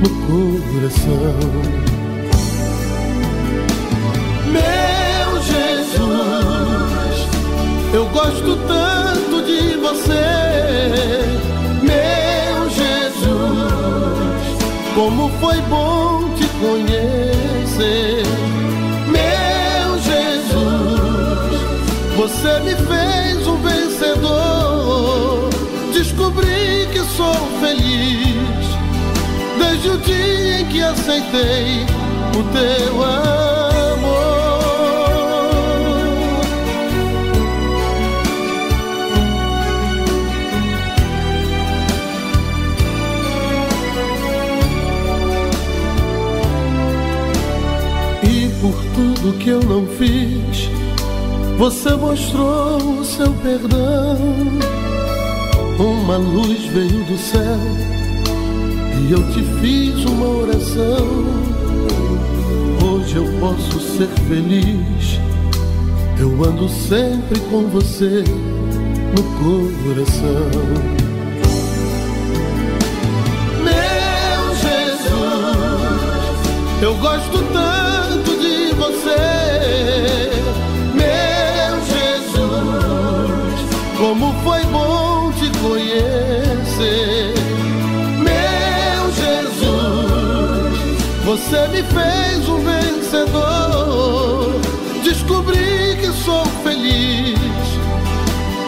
no 0.00 0.10
coração. 0.26 1.87
Eu 7.92 8.06
gosto 8.06 8.56
tanto 8.66 9.42
de 9.44 9.76
você, 9.76 10.24
meu 11.82 12.68
Jesus. 12.70 13.68
Como 14.94 15.30
foi 15.40 15.60
bom 15.62 16.28
te 16.34 16.46
conhecer, 16.60 18.22
meu 19.06 19.98
Jesus. 19.98 21.60
Você 22.16 22.60
me 22.60 22.74
fez 22.74 23.46
um 23.46 23.56
vencedor. 23.62 25.48
Descobri 25.92 26.88
que 26.92 27.00
sou 27.16 27.34
feliz 27.60 28.68
desde 29.58 29.88
o 29.88 29.98
dia 29.98 30.60
em 30.60 30.66
que 30.66 30.82
aceitei 30.82 31.86
o 32.38 32.42
teu 32.52 33.02
amor. 33.02 33.57
Tudo 49.28 49.38
que 49.38 49.50
eu 49.50 49.62
não 49.62 49.86
fiz, 49.86 50.70
você 51.58 51.94
mostrou 51.94 53.00
o 53.00 53.04
seu 53.04 53.32
perdão. 53.34 54.16
Uma 55.78 56.16
luz 56.16 56.64
veio 56.66 57.04
do 57.04 57.18
céu 57.18 57.58
e 59.00 59.12
eu 59.12 59.22
te 59.32 59.42
fiz 59.60 60.04
uma 60.04 60.26
oração. 60.26 61.06
Hoje 62.84 63.16
eu 63.16 63.26
posso 63.40 63.80
ser 63.80 64.08
feliz. 64.28 65.20
Eu 66.18 66.44
ando 66.44 66.68
sempre 66.68 67.38
com 67.50 67.66
você 67.68 68.24
no 69.14 69.22
coração. 69.38 70.50
Meu 73.62 74.54
Jesus, 74.56 75.52
eu 76.82 76.94
gosto 76.96 77.37
como 84.18 84.32
foi 84.42 84.64
bom 84.66 85.32
te 85.32 85.48
conhecer. 85.60 87.32
Meu 88.18 89.12
Jesus, 89.12 90.74
você 91.24 91.68
me 91.68 91.84
fez 91.84 92.48
um 92.48 92.58
vencedor. 92.58 94.60
Descobri 95.04 95.96
que 96.00 96.08
sou 96.24 96.44
feliz 96.64 97.38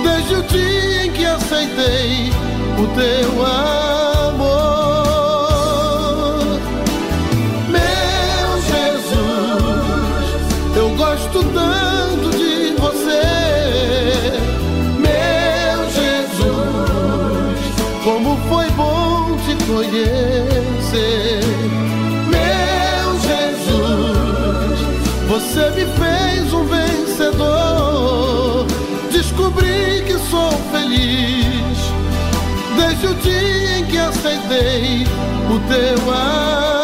desde 0.05 0.34
o 0.34 0.42
dia 0.44 1.07
em 1.07 1.12
que 1.12 1.24
aceitei 1.24 2.30
o 2.78 2.86
teu 2.94 3.44
amor. 3.44 3.99
Conhecer. 19.73 21.41
Meu 22.27 23.21
Jesus, 23.21 24.81
você 25.29 25.71
me 25.71 25.87
fez 25.95 26.53
um 26.53 26.64
vencedor. 26.64 28.66
Descobri 29.12 30.03
que 30.07 30.18
sou 30.29 30.51
feliz 30.73 31.79
desde 32.77 33.07
o 33.07 33.14
dia 33.14 33.79
em 33.79 33.85
que 33.85 33.99
aceitei 33.99 35.07
o 35.49 35.61
teu 35.68 36.11
amor. 36.11 36.80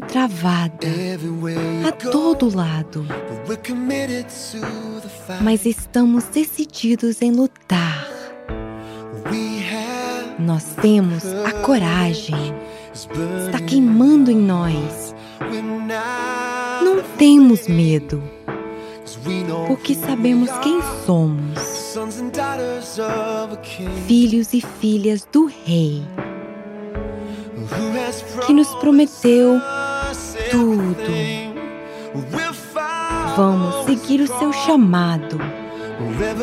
Sendo 0.00 0.06
travada 0.06 0.88
a 1.86 1.92
todo 1.92 2.54
lado, 2.54 3.06
mas 5.42 5.66
estamos 5.66 6.24
decididos 6.24 7.22
em 7.22 7.30
lutar. 7.30 8.08
Nós 10.38 10.64
temos 10.80 11.24
a 11.26 11.52
coragem, 11.62 12.54
está 12.94 13.60
queimando 13.60 14.30
em 14.30 14.38
nós. 14.38 15.14
Não 16.82 17.02
temos 17.18 17.68
medo, 17.68 18.22
porque 19.66 19.94
sabemos 19.94 20.50
quem 20.62 20.80
somos. 21.04 21.60
Filhos 24.06 24.54
e 24.54 24.60
filhas 24.60 25.26
do 25.30 25.46
Rei, 25.46 26.02
que 28.46 28.52
nos 28.54 28.68
prometeu 28.76 29.60
tudo. 30.50 31.50
Vamos 33.36 33.86
seguir 33.86 34.20
o 34.20 34.26
seu 34.26 34.52
chamado 34.52 35.38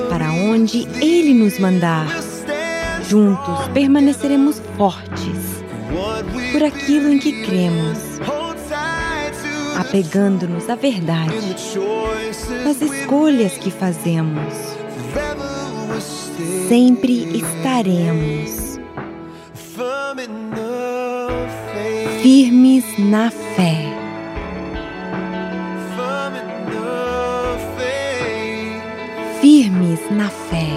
para 0.10 0.32
onde 0.32 0.88
Ele 1.02 1.34
nos 1.34 1.60
mandar. 1.60 2.08
Juntos 3.08 3.68
permaneceremos 3.74 4.62
fortes 4.78 5.64
por 6.52 6.64
aquilo 6.64 7.10
em 7.10 7.20
que 7.20 7.44
cremos, 7.44 7.98
apegando-nos 9.78 10.70
à 10.70 10.76
verdade, 10.76 11.34
nas 12.66 12.82
escolhas 12.82 13.54
que 13.54 13.72
fazemos. 13.72 14.54
Sempre 16.68 17.38
estaremos 17.38 18.78
firmes 22.22 22.84
na 23.00 23.32
fé. 23.32 23.97
Firmes 29.42 30.00
na 30.12 30.30
fé. 30.30 30.68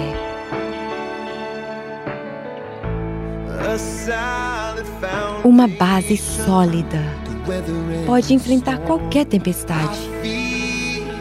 Uma 5.43 5.67
base 5.67 6.17
sólida 6.17 6.99
pode 8.05 8.33
enfrentar 8.33 8.77
qualquer 8.79 9.25
tempestade. 9.25 9.99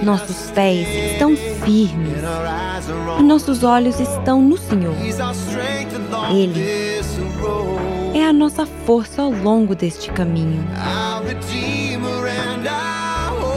Nossos 0.02 0.50
pés 0.50 0.86
estão 1.12 1.36
firmes 1.36 2.18
e 3.18 3.22
nossos 3.22 3.62
olhos 3.62 3.98
estão 4.00 4.42
no 4.42 4.56
Senhor. 4.56 4.94
Ele 6.32 6.60
é 8.18 8.24
a 8.24 8.32
nossa 8.32 8.66
força 8.66 9.22
ao 9.22 9.30
longo 9.30 9.74
deste 9.74 10.10
caminho. 10.10 10.64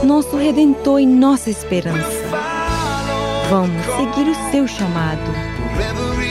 Nosso 0.04 0.38
redentor 0.38 1.00
e 1.00 1.06
nossa 1.06 1.50
esperança. 1.50 2.43
Vamos 3.50 3.86
seguir 3.86 4.30
o 4.30 4.52
seu 4.52 4.68
chamado 4.68 5.22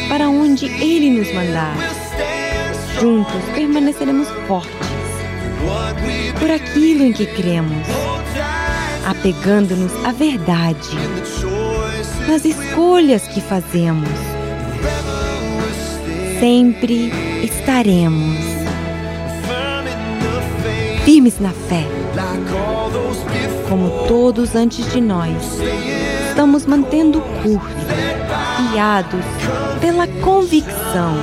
para 0.08 0.28
onde 0.28 0.66
ele 0.66 1.10
nos 1.10 1.32
mandar. 1.32 1.76
Juntos 3.00 3.42
permaneceremos 3.54 4.28
fortes 4.46 4.72
por 6.38 6.50
aquilo 6.50 7.04
em 7.04 7.12
que 7.12 7.26
cremos, 7.26 7.86
apegando-nos 9.06 9.92
à 10.04 10.12
verdade, 10.12 10.88
nas 12.28 12.44
escolhas 12.44 13.26
que 13.28 13.40
fazemos. 13.40 14.08
Sempre 16.40 17.12
estaremos 17.42 18.52
firmes 21.04 21.38
na 21.40 21.50
fé, 21.50 21.84
como 23.68 24.06
todos 24.06 24.54
antes 24.54 24.92
de 24.92 25.00
nós. 25.00 25.58
Estamos 26.32 26.64
mantendo 26.64 27.18
o 27.18 27.22
curso, 27.42 27.60
guiados 28.70 29.22
pela 29.82 30.06
convicção. 30.22 31.14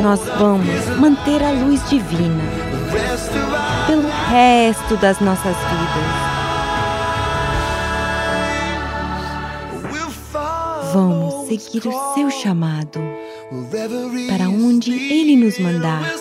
Nós 0.00 0.20
vamos 0.38 0.86
manter 1.00 1.42
a 1.42 1.50
luz 1.50 1.90
divina 1.90 2.40
pelo 3.88 4.08
resto 4.30 4.96
das 4.98 5.18
nossas 5.18 5.56
vidas. 5.56 6.04
Vamos 10.92 11.48
seguir 11.48 11.88
o 11.88 12.14
seu 12.14 12.30
chamado 12.30 13.00
para 14.28 14.48
onde 14.48 14.92
ele 14.92 15.34
nos 15.36 15.58
mandar. 15.58 16.14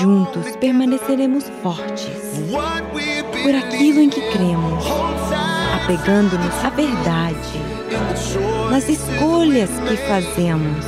Juntos 0.00 0.56
permaneceremos 0.56 1.44
fortes 1.62 2.10
por 3.42 3.54
aquilo 3.54 4.00
em 4.00 4.08
que 4.08 4.20
cremos, 4.30 4.84
apegando-nos 5.74 6.64
à 6.64 6.70
verdade, 6.70 7.36
nas 8.70 8.88
escolhas 8.88 9.70
que 9.88 9.96
fazemos. 9.96 10.84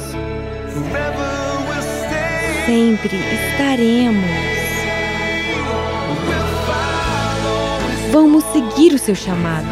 Sempre 2.64 3.16
estaremos. 3.50 4.44
Vamos 8.12 8.44
seguir 8.52 8.94
o 8.94 8.98
seu 8.98 9.14
chamado 9.14 9.66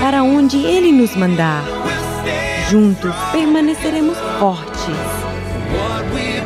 para 0.00 0.22
onde 0.22 0.56
ele 0.64 0.92
nos 0.92 1.16
mandar. 1.16 1.64
Juntos 2.70 3.14
permaneceremos 3.32 4.16
fortes 4.38 5.28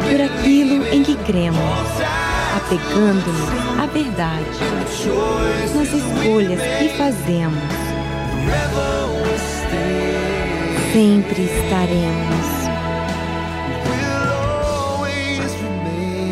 por 0.09 0.20
aquilo 0.20 0.86
em 0.92 1.03
que 1.03 1.16
cremos, 1.16 1.59
apegando-nos 2.57 3.80
à 3.80 3.86
verdade, 3.86 4.44
nas 5.74 5.88
escolhas 5.92 6.61
que 6.78 6.88
fazemos. 6.90 7.62
Sempre 10.92 11.42
estaremos. 11.42 12.53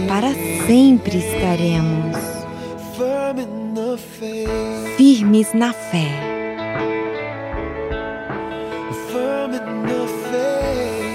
Para 0.09 0.35
sempre 0.66 1.18
estaremos 1.18 2.31
firmes 4.97 5.53
na 5.55 5.73
fé. 5.73 6.09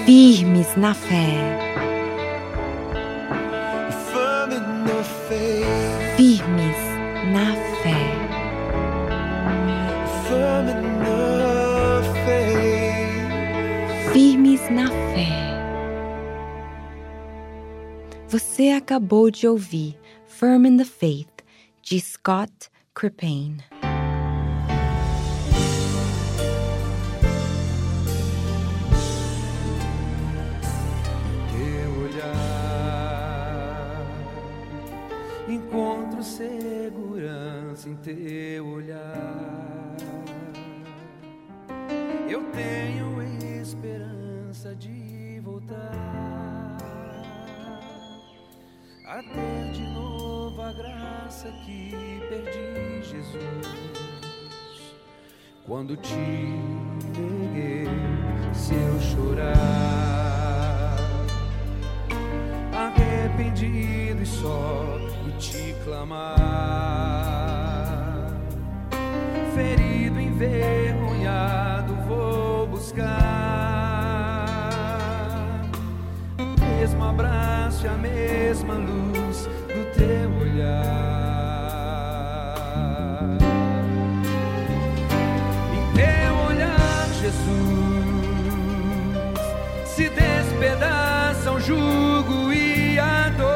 Firmes 0.04 0.76
na 0.76 0.94
fé. 0.94 1.65
Acabou 18.86 19.32
de 19.32 19.48
ouvir 19.48 19.98
Firm 20.28 20.64
in 20.64 20.76
the 20.76 20.84
Faith, 20.84 21.42
de 21.82 21.98
Scott 21.98 22.70
Crippane. 22.94 23.56
teu 31.50 31.90
olhar. 32.04 32.36
Encontro 35.48 36.22
segurança 36.22 37.88
em 37.88 37.96
teu 37.96 38.68
olhar. 38.68 39.96
Eu 42.28 42.40
tenho 42.52 43.20
esperança 43.60 44.15
ter 49.22 49.72
de 49.72 49.82
novo 49.82 50.60
a 50.60 50.72
graça 50.72 51.50
que 51.64 52.20
perdi, 52.28 53.02
Jesus. 53.02 53.86
Quando 55.64 55.96
te 55.96 56.14
neguei, 56.14 57.86
se 58.52 58.74
eu 58.74 59.00
chorar 59.00 59.56
arrependido 62.72 64.22
e 64.22 64.26
só 64.26 64.98
e 65.26 65.32
te 65.38 65.74
clamar. 65.84 66.36
Ferido, 69.54 70.20
envergonhado, 70.20 71.94
vou 72.06 72.66
buscar 72.66 73.06
o 76.38 76.60
mesmo 76.60 77.02
abraço 77.04 77.86
e 77.86 77.88
a 77.88 77.96
mesma 77.96 78.74
luz 78.74 78.95
em 85.72 85.82
teu 85.94 86.34
olhar, 86.48 87.08
Jesus, 87.20 88.16
se 89.86 90.08
despedaçam 90.08 91.54
o 91.56 91.60
jugo 91.60 92.52
e 92.52 92.98
a 92.98 93.28
dor, 93.30 93.46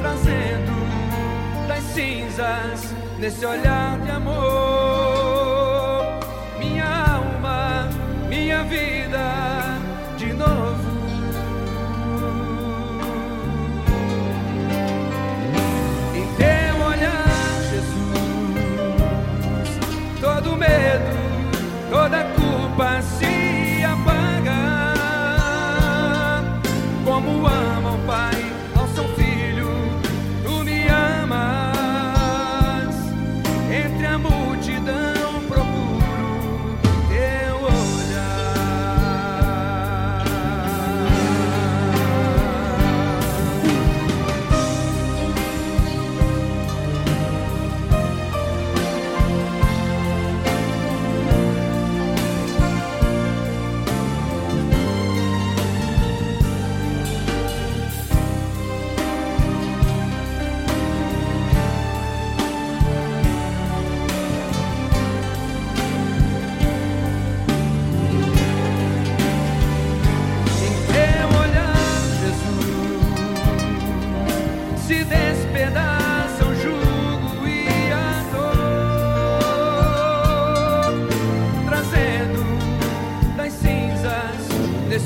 trazendo 0.00 0.72
das 1.68 1.82
cinzas 1.84 2.94
nesse 3.18 3.44
olhar 3.44 3.98
de 4.00 4.10
amor 4.10 5.20
minha 6.58 6.84
alma, 6.84 7.88
minha 8.28 8.62
vida. 8.64 9.39
paz. 22.80 23.19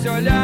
Olhar 0.07 0.44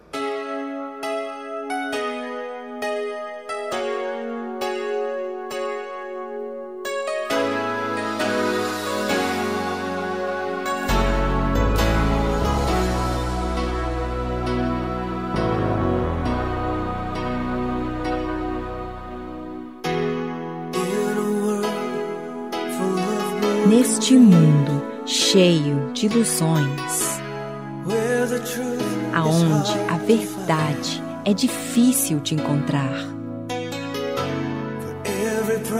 Difícil 32.11 32.19
de 32.19 32.35
encontrar, 32.35 32.93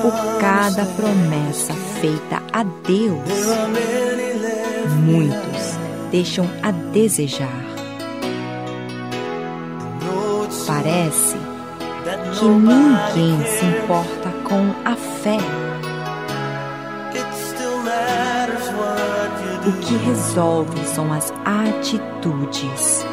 por 0.02 0.40
cada 0.40 0.86
promessa 0.86 1.74
feita 2.00 2.42
a 2.54 2.64
Deus, 2.64 3.20
muitos 5.02 5.78
deixam 6.12 6.48
a 6.64 6.72
desejar. 6.72 7.50
Parece 10.68 11.36
que 12.40 12.46
ninguém 12.46 13.46
se 13.46 13.66
importa 13.66 14.30
com 14.44 14.74
a 14.86 14.96
fé. 14.96 15.38
O 19.68 19.72
que 19.74 19.96
resolve 20.06 20.86
são 20.88 21.14
as 21.14 21.32
atitudes. 21.46 23.06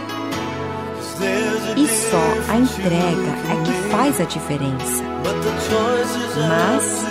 E 1.79 1.87
só 1.87 2.53
a 2.53 2.57
entrega 2.57 3.31
é 3.53 3.63
que 3.65 3.73
faz 3.89 4.21
a 4.21 4.25
diferença. 4.25 5.05
Mas 6.49 7.07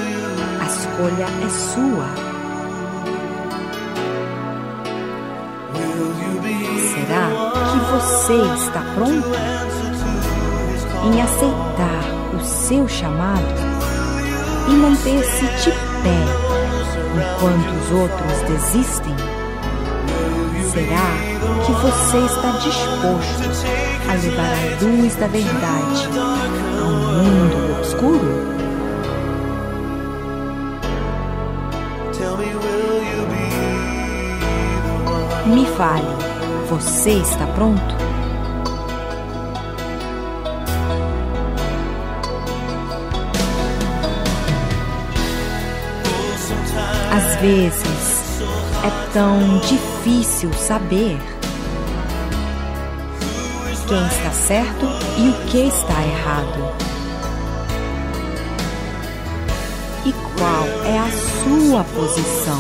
a 0.59 0.65
escolha 0.65 1.27
é 1.41 1.49
sua. 1.49 2.09
Será 6.91 7.29
que 7.71 7.79
você 7.93 8.35
está 8.61 8.81
pronto 8.93 9.31
em 11.05 11.21
aceitar 11.21 12.03
o 12.35 12.43
seu 12.43 12.89
chamado 12.89 13.55
e 14.67 14.71
manter-se 14.73 15.45
de 15.63 15.71
pé 16.03 16.19
enquanto 17.15 17.69
os 17.71 17.91
outros 18.01 18.41
desistem? 18.49 19.15
Será 20.73 21.37
que 21.65 21.71
você 21.71 22.17
está 22.17 22.51
disposto 22.59 23.76
a 24.09 24.13
levar 24.13 24.43
a 24.43 24.83
luz 24.83 25.15
da 25.15 25.27
verdade 25.27 26.07
ao 26.81 26.91
mundo 26.91 27.77
obscuro? 27.79 28.57
Me 35.45 35.65
fale, 35.77 36.05
você 36.69 37.11
está 37.11 37.47
pronto? 37.47 37.95
Às 47.11 47.35
vezes 47.37 48.41
é 48.83 49.13
tão 49.13 49.59
difícil 49.59 50.51
saber 50.53 51.17
quem 53.87 54.05
está 54.07 54.31
certo 54.31 54.85
e 55.17 55.29
o 55.29 55.33
que 55.49 55.59
está 55.59 56.03
errado. 56.03 56.75
E 60.05 60.11
qual 60.11 60.67
é 60.85 60.99
a 60.99 61.09
sua 61.43 61.83
posição? 61.85 62.59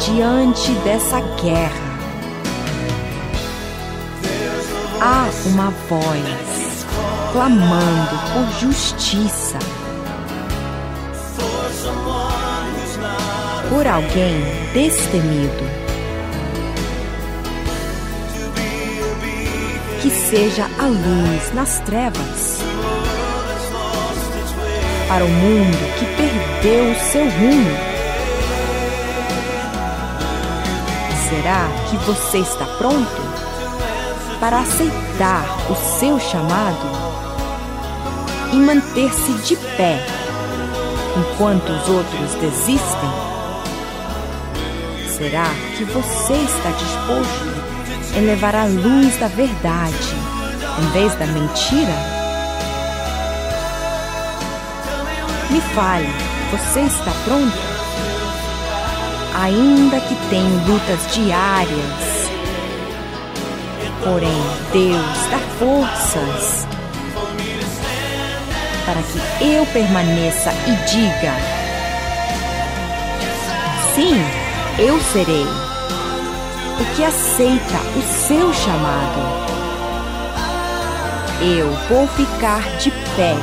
Diante 0.00 0.72
dessa 0.82 1.20
guerra, 1.40 1.98
há 5.00 5.28
uma 5.46 5.70
voz 5.88 6.86
clamando 7.32 8.18
por 8.32 8.60
justiça. 8.60 9.58
Por 13.68 13.86
alguém 13.86 14.42
destemido. 14.72 15.87
Que 20.08 20.14
seja 20.14 20.64
a 20.78 20.86
luz 20.86 21.52
nas 21.52 21.80
trevas. 21.80 22.60
Para 25.06 25.22
o 25.22 25.28
mundo 25.28 25.98
que 25.98 26.06
perdeu 26.16 26.92
o 26.92 26.94
seu 26.94 27.24
rumo. 27.24 27.70
Será 31.28 31.68
que 31.90 31.96
você 32.06 32.38
está 32.38 32.64
pronto 32.78 33.20
para 34.40 34.60
aceitar 34.60 35.44
o 35.70 35.74
seu 35.74 36.18
chamado 36.18 36.88
e 38.54 38.56
manter-se 38.56 39.32
de 39.42 39.56
pé 39.76 40.02
enquanto 41.18 41.68
os 41.68 41.86
outros 41.86 42.34
desistem? 42.40 43.10
Será 45.18 45.50
que 45.76 45.84
você 45.84 46.32
está 46.32 46.70
disposto 46.70 47.57
em 48.16 48.26
levar 48.26 48.54
a 48.54 48.64
luz 48.64 49.16
da 49.18 49.28
verdade 49.28 50.14
em 50.80 50.86
vez 50.92 51.14
da 51.14 51.26
mentira? 51.26 51.94
Me 55.50 55.60
fale, 55.74 56.08
você 56.50 56.80
está 56.80 57.12
pronto? 57.24 57.56
Ainda 59.34 60.00
que 60.00 60.14
tenha 60.28 60.66
lutas 60.66 61.14
diárias, 61.14 62.30
porém 64.02 64.42
Deus 64.72 65.30
dá 65.30 65.38
forças 65.58 66.66
para 68.84 69.02
que 69.02 69.52
eu 69.52 69.66
permaneça 69.66 70.50
e 70.66 70.72
diga: 70.90 71.34
Sim, 73.94 74.14
eu 74.78 75.00
serei 75.00 75.67
o 76.80 76.94
que 76.94 77.04
aceita 77.04 77.78
o 77.96 78.02
seu 78.02 78.52
chamado. 78.52 79.48
Eu 81.40 81.70
vou 81.88 82.06
ficar 82.08 82.62
de 82.78 82.90
pé, 83.16 83.34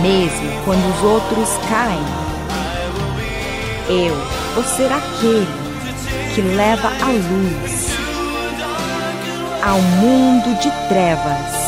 mesmo 0.00 0.64
quando 0.64 0.86
os 0.94 1.02
outros 1.02 1.50
caem. 1.68 2.04
Eu 3.88 4.16
vou 4.54 4.64
ser 4.64 4.90
aquele 4.92 5.46
que 6.34 6.40
leva 6.40 6.88
a 6.88 7.06
luz 7.06 7.86
ao 9.62 9.80
mundo 9.80 10.58
de 10.60 10.70
trevas. 10.88 11.66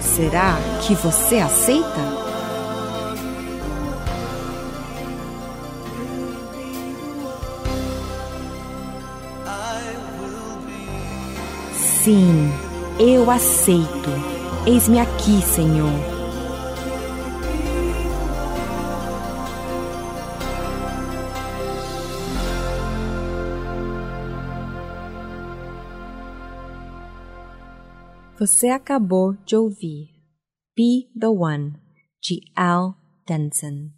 Será 0.00 0.56
que 0.82 0.94
você 0.94 1.38
aceita? 1.38 2.21
Sim, 12.02 12.50
eu 12.98 13.30
aceito. 13.30 14.10
Eis-me 14.66 14.98
aqui, 14.98 15.40
Senhor. 15.40 15.88
Você 28.36 28.70
acabou 28.70 29.34
de 29.46 29.54
ouvir 29.54 30.08
Be 30.76 31.08
the 31.16 31.28
One, 31.28 31.74
de 32.20 32.40
Al 32.56 32.96
Denson. 33.28 33.92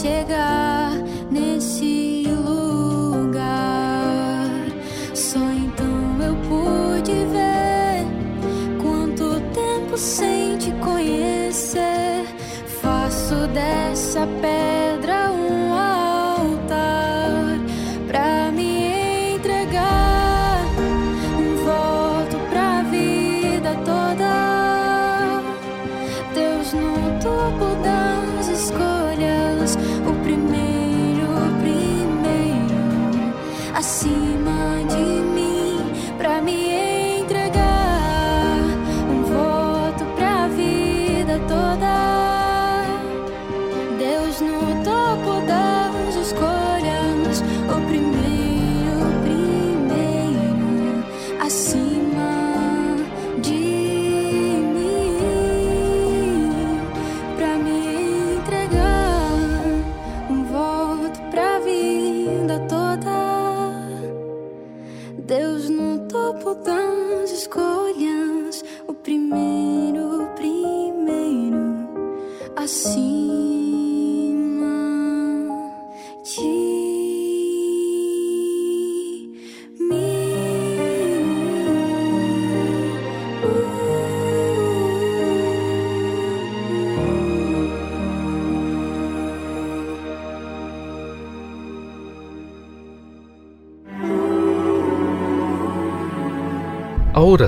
Até 0.00 0.08
chegar 0.08 0.39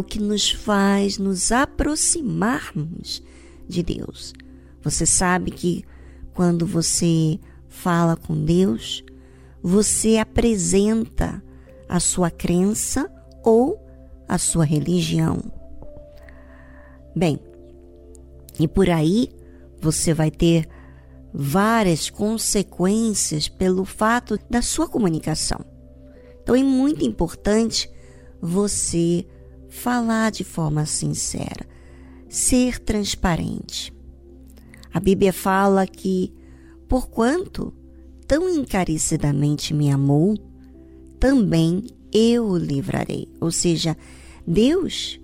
o 0.00 0.04
que 0.04 0.18
nos 0.18 0.50
faz 0.50 1.18
nos 1.18 1.52
aproximarmos 1.52 3.22
de 3.68 3.82
Deus. 3.82 4.32
Você 4.82 5.04
sabe 5.04 5.50
que 5.50 5.84
quando 6.32 6.66
você 6.66 7.38
fala 7.68 8.16
com 8.16 8.44
Deus, 8.44 9.04
você 9.62 10.16
apresenta 10.16 11.42
a 11.88 12.00
sua 12.00 12.30
crença 12.30 13.10
ou 13.44 13.78
a 14.26 14.38
sua 14.38 14.64
religião. 14.64 15.38
Bem, 17.14 17.38
e 18.58 18.66
por 18.66 18.88
aí 18.88 19.28
você 19.80 20.14
vai 20.14 20.30
ter 20.30 20.68
várias 21.32 22.08
consequências 22.08 23.48
pelo 23.48 23.84
fato 23.84 24.38
da 24.48 24.62
sua 24.62 24.88
comunicação. 24.88 25.60
Então 26.42 26.54
é 26.54 26.62
muito 26.62 27.04
importante 27.04 27.90
você 28.40 29.26
falar 29.70 30.30
de 30.30 30.44
forma 30.44 30.84
sincera, 30.84 31.66
ser 32.28 32.78
transparente. 32.80 33.92
A 34.92 35.00
Bíblia 35.00 35.32
fala 35.32 35.86
que, 35.86 36.34
porquanto 36.88 37.72
tão 38.26 38.48
encarecidamente 38.48 39.72
me 39.72 39.90
amou, 39.90 40.36
também 41.18 41.84
eu 42.12 42.46
o 42.46 42.56
livrarei. 42.56 43.28
Ou 43.40 43.52
seja, 43.52 43.96
Deus 44.46 45.20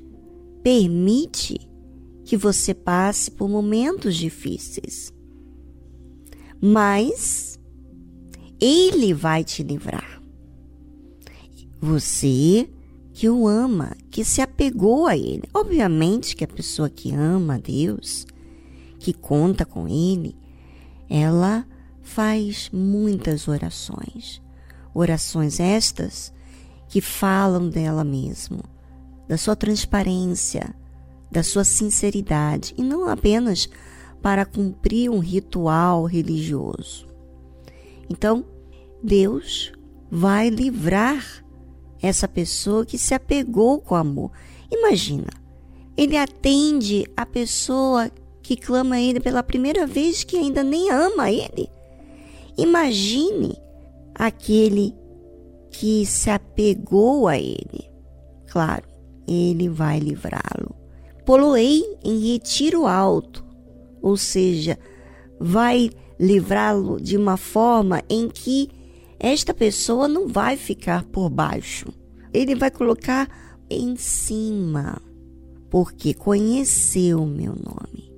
permite 0.62 1.58
que 2.24 2.36
você 2.36 2.74
passe 2.74 3.30
por 3.30 3.48
momentos 3.48 4.16
difíceis, 4.16 5.12
mas 6.60 7.58
Ele 8.60 9.12
vai 9.12 9.44
te 9.44 9.62
livrar. 9.62 10.20
Você 11.80 12.68
que 13.16 13.30
o 13.30 13.48
ama, 13.48 13.96
que 14.10 14.22
se 14.22 14.42
apegou 14.42 15.06
a 15.06 15.16
Ele. 15.16 15.44
Obviamente 15.54 16.36
que 16.36 16.44
a 16.44 16.46
pessoa 16.46 16.90
que 16.90 17.14
ama 17.14 17.54
a 17.54 17.58
Deus, 17.58 18.26
que 18.98 19.14
conta 19.14 19.64
com 19.64 19.88
Ele, 19.88 20.36
ela 21.08 21.66
faz 22.02 22.68
muitas 22.70 23.48
orações. 23.48 24.42
Orações 24.92 25.58
estas 25.58 26.30
que 26.90 27.00
falam 27.00 27.70
dela 27.70 28.04
mesmo. 28.04 28.62
da 29.26 29.38
sua 29.38 29.56
transparência, 29.56 30.74
da 31.32 31.42
sua 31.42 31.64
sinceridade 31.64 32.74
e 32.76 32.82
não 32.82 33.08
apenas 33.08 33.66
para 34.20 34.44
cumprir 34.44 35.10
um 35.10 35.20
ritual 35.20 36.04
religioso. 36.04 37.08
Então, 38.10 38.44
Deus 39.02 39.72
vai 40.10 40.50
livrar 40.50 41.45
essa 42.00 42.28
pessoa 42.28 42.84
que 42.84 42.98
se 42.98 43.14
apegou 43.14 43.80
com 43.80 43.94
amor. 43.94 44.30
Imagina, 44.70 45.28
ele 45.96 46.16
atende 46.16 47.06
a 47.16 47.24
pessoa 47.24 48.10
que 48.42 48.56
clama 48.56 48.96
a 48.96 49.00
ele 49.00 49.18
pela 49.18 49.42
primeira 49.42 49.86
vez 49.86 50.22
que 50.22 50.36
ainda 50.36 50.62
nem 50.62 50.90
ama 50.90 51.30
ele. 51.30 51.68
Imagine 52.56 53.56
aquele 54.14 54.94
que 55.70 56.06
se 56.06 56.30
apegou 56.30 57.28
a 57.28 57.38
ele. 57.38 57.90
Claro, 58.46 58.84
ele 59.26 59.68
vai 59.68 59.98
livrá-lo. 59.98 60.74
Poloei 61.24 61.82
em 62.04 62.32
retiro 62.32 62.86
alto, 62.86 63.44
ou 64.00 64.16
seja, 64.16 64.78
vai 65.40 65.90
livrá-lo 66.18 67.00
de 67.00 67.16
uma 67.16 67.36
forma 67.36 68.02
em 68.08 68.28
que 68.28 68.70
esta 69.18 69.54
pessoa 69.54 70.08
não 70.08 70.28
vai 70.28 70.56
ficar 70.56 71.04
por 71.04 71.28
baixo. 71.30 71.86
Ele 72.32 72.54
vai 72.54 72.70
colocar 72.70 73.28
em 73.68 73.96
cima, 73.96 75.00
porque 75.70 76.14
conheceu 76.14 77.22
o 77.22 77.26
meu 77.26 77.54
nome. 77.54 78.12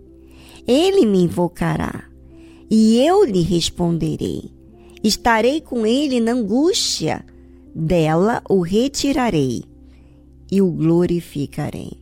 Ele 0.66 1.06
me 1.06 1.22
invocará 1.22 2.04
e 2.70 2.98
eu 2.98 3.24
lhe 3.24 3.42
responderei. 3.42 4.52
Estarei 5.02 5.60
com 5.60 5.86
ele 5.86 6.20
na 6.20 6.32
angústia, 6.32 7.24
dela 7.74 8.42
o 8.48 8.60
retirarei 8.60 9.64
e 10.50 10.60
o 10.60 10.70
glorificarei. 10.70 11.92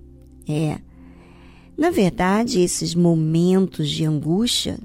É, 0.49 0.79
na 1.77 1.91
verdade, 1.91 2.61
esses 2.61 2.95
momentos 2.95 3.91
de 3.91 4.05
angústia 4.05 4.79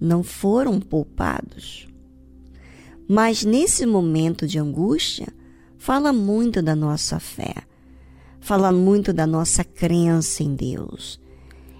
não 0.00 0.22
foram 0.22 0.80
poupados. 0.80 1.87
Mas 3.08 3.42
nesse 3.42 3.86
momento 3.86 4.46
de 4.46 4.58
angústia, 4.58 5.28
fala 5.78 6.12
muito 6.12 6.60
da 6.60 6.76
nossa 6.76 7.18
fé, 7.18 7.54
fala 8.38 8.70
muito 8.70 9.14
da 9.14 9.26
nossa 9.26 9.64
crença 9.64 10.42
em 10.42 10.54
Deus. 10.54 11.18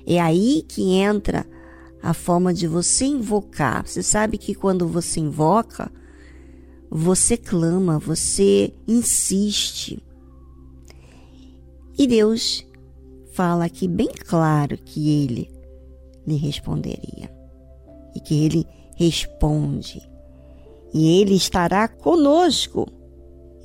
É 0.07 0.19
aí 0.19 0.65
que 0.67 0.95
entra 0.95 1.47
a 2.03 2.15
forma 2.15 2.55
de 2.55 2.67
você 2.67 3.05
invocar. 3.05 3.87
Você 3.87 4.03
sabe 4.03 4.39
que 4.39 4.55
quando 4.55 4.89
você 4.89 5.21
invoca, 5.21 5.93
você 6.91 7.37
clama, 7.37 7.99
você 7.99 8.73
insiste. 8.87 10.03
E 11.99 12.07
Deus 12.07 12.67
fala 13.33 13.67
aqui 13.67 13.87
bem 13.87 14.09
claro 14.27 14.79
que 14.79 15.25
ele 15.25 15.51
lhe 16.27 16.37
responderia 16.37 17.31
e 18.15 18.21
que 18.21 18.35
ele 18.35 18.67
responde. 18.97 20.01
E 20.93 21.21
ele 21.21 21.35
estará 21.35 21.87
conosco, 21.87 22.87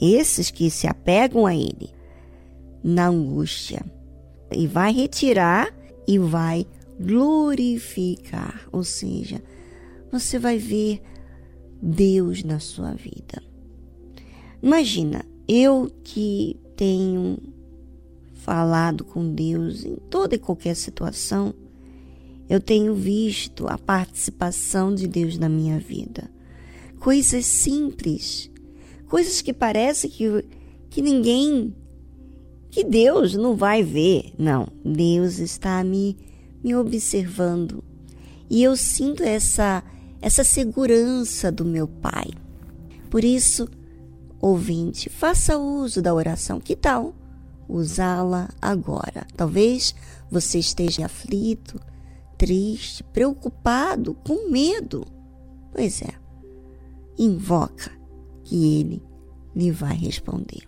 esses 0.02 0.52
que 0.52 0.70
se 0.70 0.88
apegam 0.88 1.46
a 1.46 1.56
ele, 1.56 1.90
na 2.84 3.08
angústia. 3.08 3.86
E 4.52 4.68
vai 4.68 4.92
retirar 4.92 5.74
e 6.08 6.20
vai 6.20 6.68
glorificar, 7.00 8.68
ou 8.72 8.84
seja, 8.84 9.42
você 10.12 10.38
vai 10.38 10.58
ver 10.58 11.02
Deus 11.82 12.44
na 12.44 12.60
sua 12.60 12.92
vida. 12.94 13.42
Imagina, 14.62 15.26
eu 15.48 15.92
que 16.04 16.60
tenho 16.76 17.38
falado 18.34 19.04
com 19.04 19.34
Deus 19.34 19.86
em 19.86 19.96
toda 20.10 20.36
e 20.36 20.40
qualquer 20.40 20.76
situação, 20.76 21.54
eu 22.50 22.60
tenho 22.60 22.94
visto 22.94 23.68
a 23.68 23.78
participação 23.78 24.94
de 24.94 25.08
Deus 25.08 25.38
na 25.38 25.50
minha 25.50 25.80
vida. 25.80 26.30
Coisas 27.04 27.46
simples, 27.46 28.50
coisas 29.10 29.42
que 29.42 29.52
parece 29.52 30.08
que, 30.08 30.46
que 30.90 31.02
ninguém, 31.02 31.76
que 32.72 32.82
Deus 32.82 33.36
não 33.36 33.58
vai 33.58 33.84
ver. 33.84 34.34
Não, 34.40 34.70
Deus 34.86 35.38
está 35.38 35.84
me, 35.84 36.16
me 36.64 36.74
observando. 36.74 37.84
E 38.50 38.64
eu 38.64 38.78
sinto 38.78 39.22
essa, 39.22 39.84
essa 40.22 40.46
segurança 40.46 41.52
do 41.52 41.66
meu 41.66 41.90
Pai. 41.90 42.28
Por 43.10 43.22
isso, 43.26 43.68
ouvinte, 44.40 45.10
faça 45.10 45.58
uso 45.58 46.02
da 46.02 46.14
oração. 46.14 46.62
Que 46.62 46.74
tal 46.74 47.14
usá-la 47.68 48.50
agora? 48.62 49.28
Talvez 49.36 49.94
você 50.32 50.58
esteja 50.58 51.08
aflito, 51.08 51.78
triste, 52.38 53.04
preocupado, 53.04 54.14
com 54.24 54.50
medo. 54.50 55.06
Pois 55.74 56.02
é, 56.02 56.23
invoca 57.18 57.92
que 58.44 58.80
ele 58.80 59.04
lhe 59.56 59.72
vai 59.72 59.96
responder. 59.96 60.68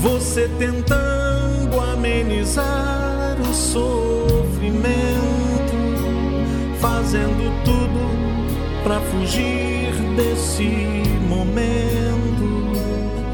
você 0.00 0.48
tentando 0.58 1.78
amenizar 1.78 3.36
o 3.38 3.52
sofrimento, 3.52 4.96
fazendo 6.80 7.52
tudo 7.64 8.00
pra 8.82 8.98
fugir 9.00 9.92
desse 10.16 10.64
momento, 11.28 12.72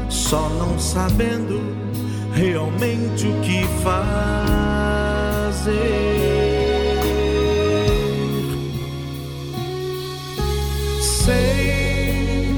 só 0.09 0.49
não 0.49 0.77
sabendo 0.77 1.61
realmente 2.33 3.27
o 3.27 3.39
que 3.39 3.63
fazer. 3.81 4.17
Sei 11.01 12.53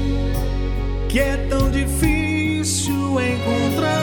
que 1.08 1.20
é 1.20 1.36
tão 1.48 1.70
difícil 1.70 3.20
encontrar 3.20 3.99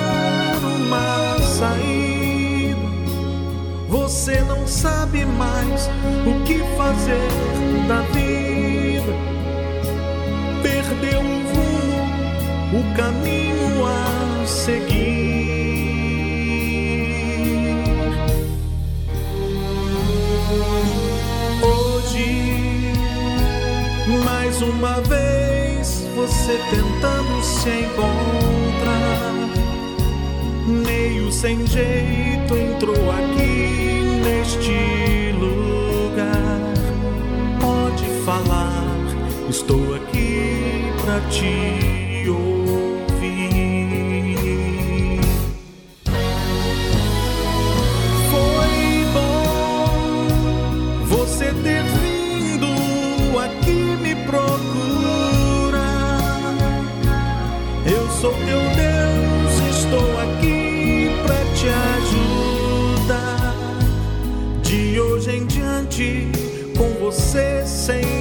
Você 3.88 4.42
não 4.42 4.68
sabe 4.68 5.26
mais 5.26 5.90
o 6.26 6.44
que 6.44 6.60
fazer 6.76 7.30
da 7.88 8.02
vida. 8.12 9.14
Perdeu 10.62 11.22
o 11.22 11.24
rumo, 11.24 12.80
o 12.80 12.96
caminho 12.96 13.86
a 13.86 14.46
seguir. 14.46 15.28
Hoje, 21.64 22.92
mais 24.26 24.62
uma 24.62 25.00
vez, 25.02 26.06
você 26.14 26.60
tentando 26.70 27.42
se 27.42 27.70
encontrar. 27.70 28.57
Meio 30.68 31.32
sem 31.32 31.66
jeito 31.66 32.58
entrou 32.58 33.10
aqui 33.12 34.02
neste 34.22 35.32
lugar. 35.40 36.60
Pode 37.62 38.06
falar, 38.26 38.84
estou 39.50 39.96
aqui 39.96 40.92
pra 41.06 41.22
te 41.30 42.30
ouvir. 42.30 42.57
Com 66.78 66.90
você 67.00 67.66
sempre 67.66 68.17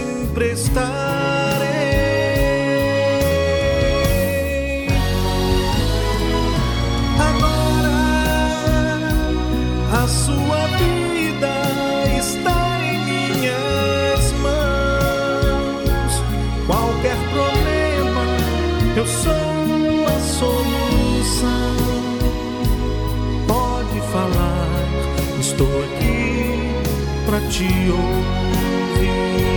te 27.49 27.65
ouvir. 27.91 29.56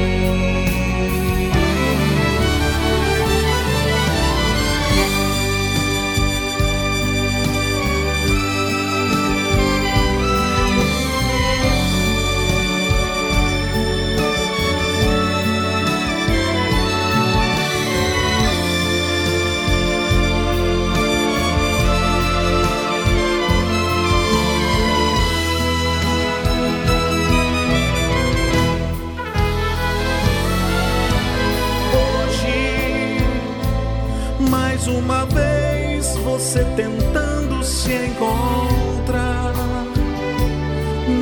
Você 36.49 36.65
tentando 36.75 37.63
se 37.63 37.93
encontrar. 37.93 39.53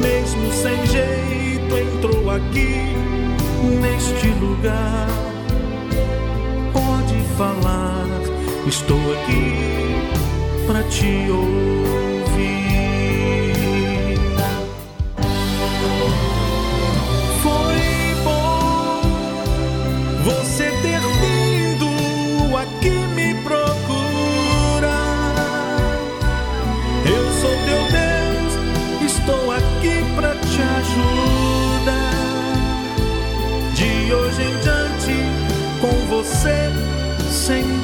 Mesmo 0.02 0.54
sem 0.54 0.86
jeito, 0.88 1.78
entrou 1.78 2.32
aqui 2.32 2.96
neste 3.82 4.28
lugar. 4.40 5.10
Pode 6.72 7.22
falar, 7.36 8.08
estou 8.66 8.98
aqui 9.16 10.08
pra 10.66 10.82
te 10.84 11.30
ouvir. 11.30 11.98
Foi 17.44 18.16
bom 18.24 19.02
você 20.24 20.67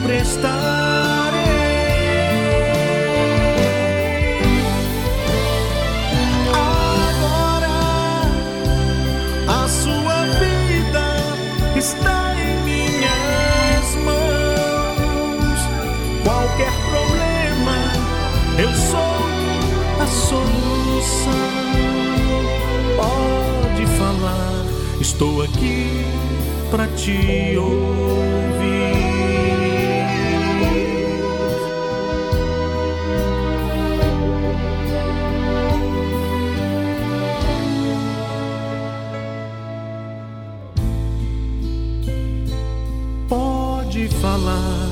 sempre 0.04 0.18
estarei. 0.18 1.40
Agora 6.52 7.70
a 9.48 9.68
sua 9.70 10.26
vida 10.40 11.08
está 11.78 12.36
em 12.36 12.64
minhas 12.64 13.96
mãos. 14.04 15.60
Qualquer 16.24 16.74
problema, 16.90 17.78
eu 18.58 18.72
sou 18.74 19.16
a 20.02 20.06
solução. 20.06 21.34
Pode 22.98 23.86
falar, 23.98 24.66
estou 25.00 25.44
aqui 25.44 26.06
pra 26.70 26.88
te 26.88 27.58
ouvir. 27.58 28.04
Falar, 44.24 44.90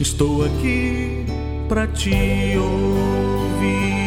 estou 0.00 0.42
aqui 0.42 1.26
pra 1.68 1.86
te 1.86 2.56
ouvir. 2.56 3.99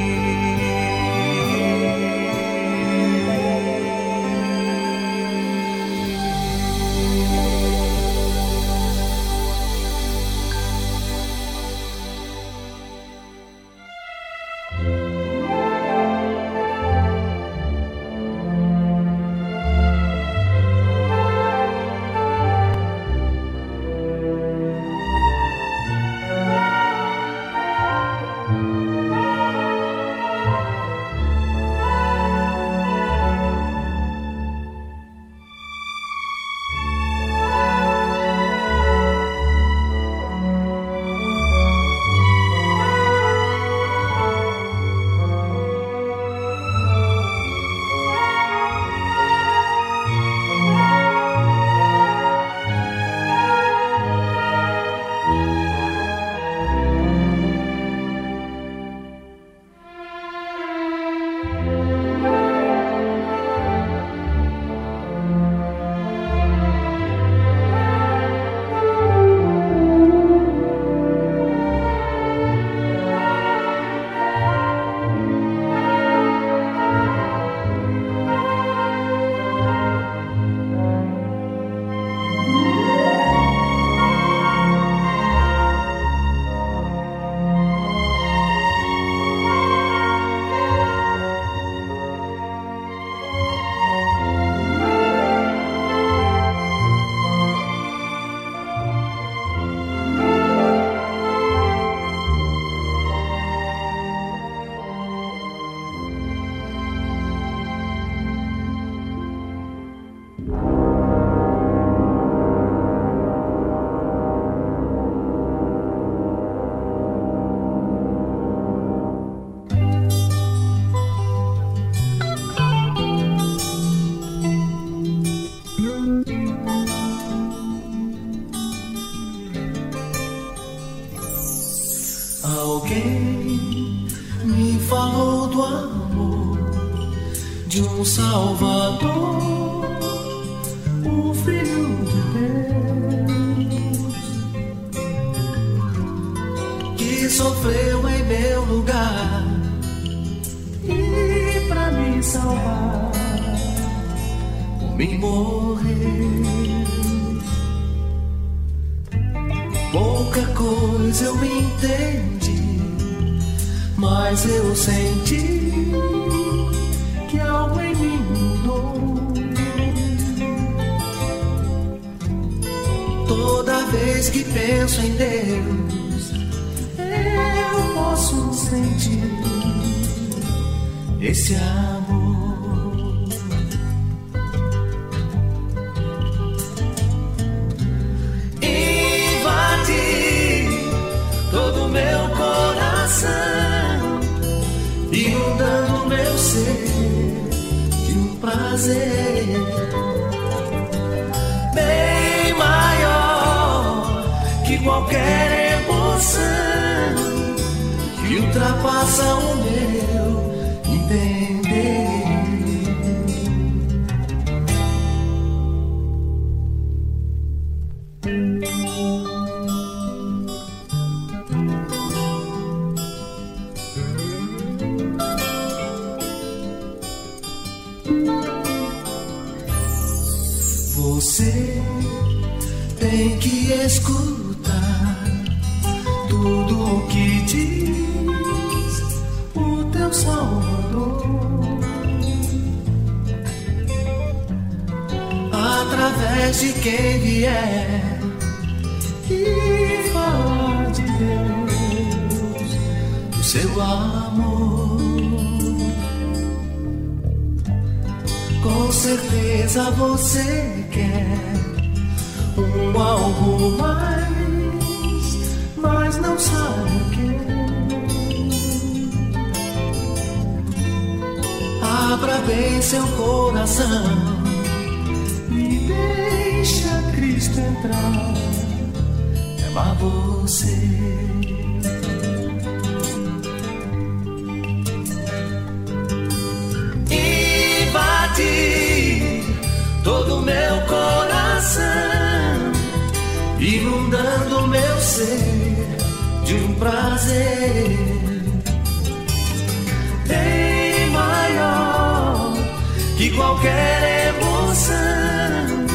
Qualquer 303.36 304.34
emoção 304.36 305.86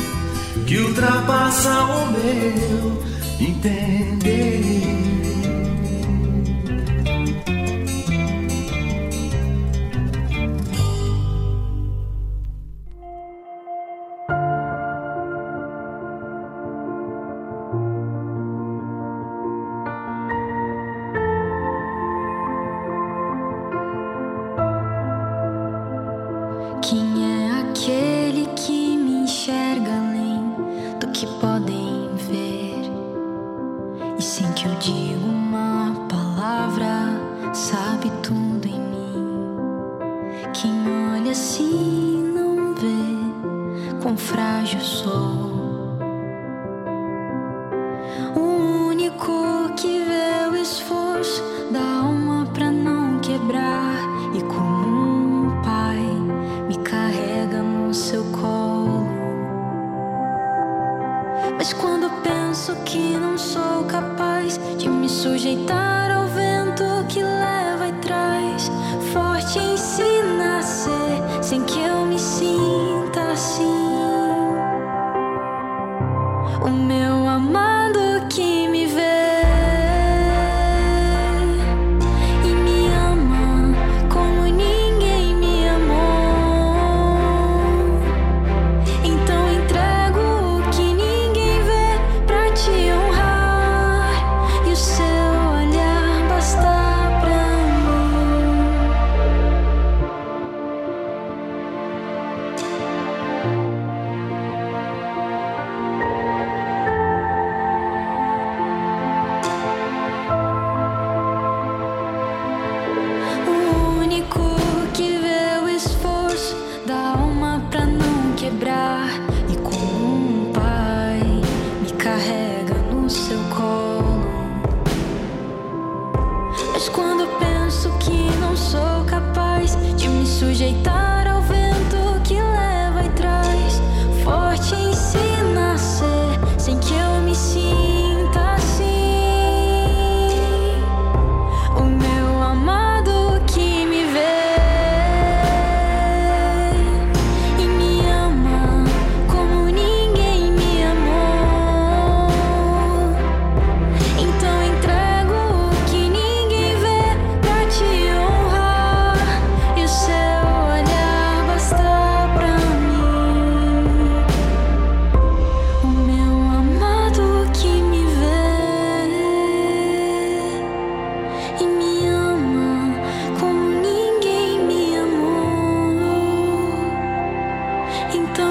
que 0.67 0.79
ultrapassa 0.79 1.71
o 1.85 2.13
meu 2.13 3.03
entender. 3.41 5.18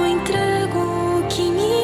Entrego 0.08 0.80
o 0.80 1.28
que 1.28 1.42
ninguém 1.42 1.77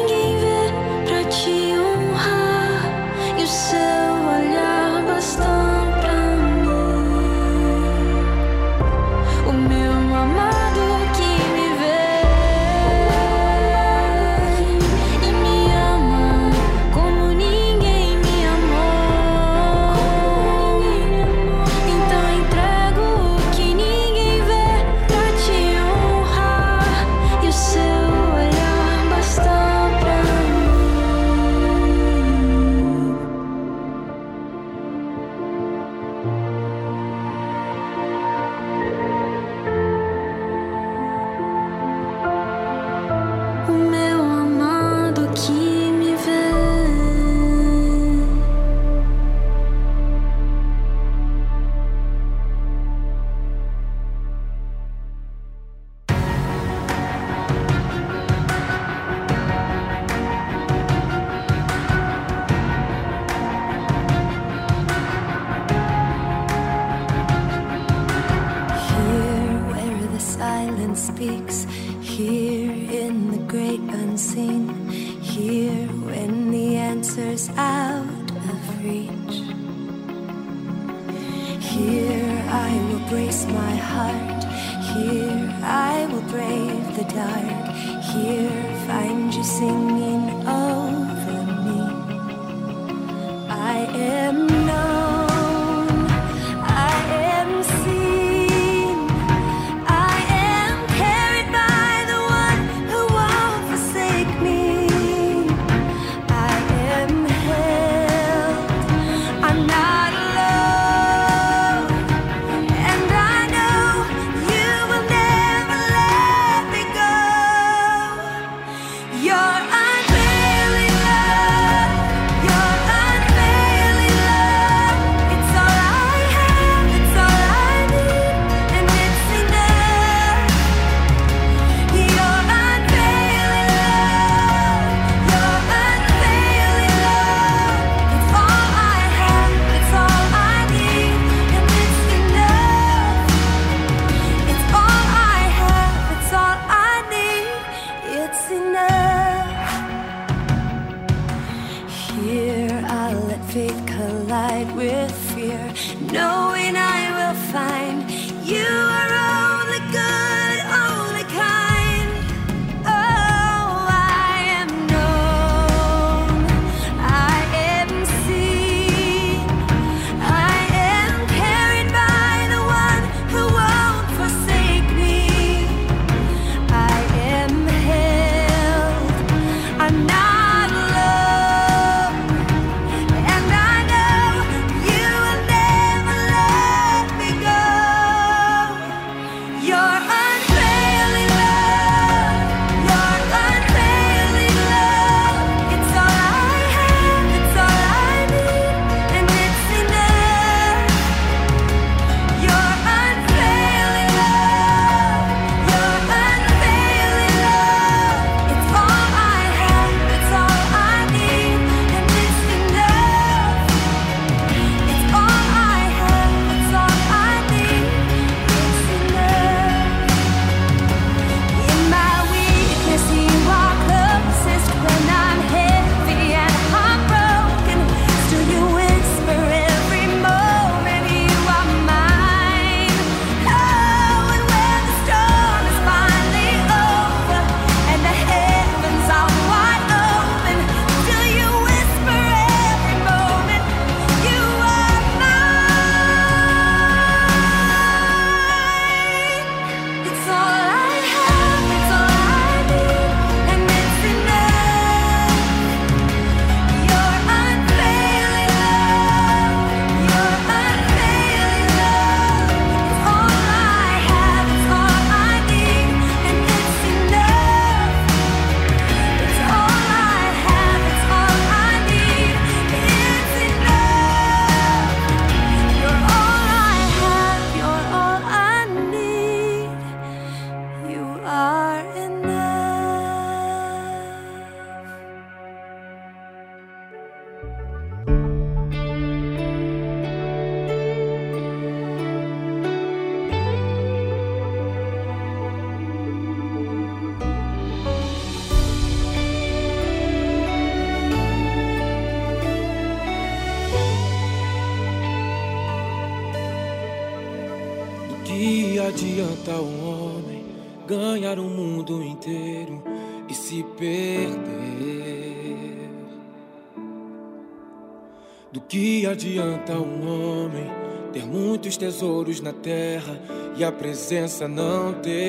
e 323.56 323.64
a 323.64 323.70
presença 323.70 324.48
não 324.48 324.94
ter? 324.94 325.24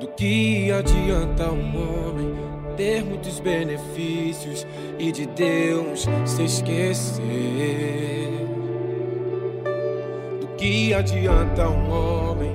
Do 0.00 0.08
que 0.08 0.70
adianta 0.72 1.50
um 1.50 1.76
homem 1.76 2.36
ter 2.76 3.04
muitos 3.04 3.40
benefícios 3.40 4.66
e 4.98 5.10
de 5.12 5.26
Deus 5.26 6.06
se 6.24 6.44
esquecer? 6.44 7.22
Do 10.40 10.48
que 10.56 10.94
adianta 10.94 11.68
um 11.68 11.90
homem 11.90 12.52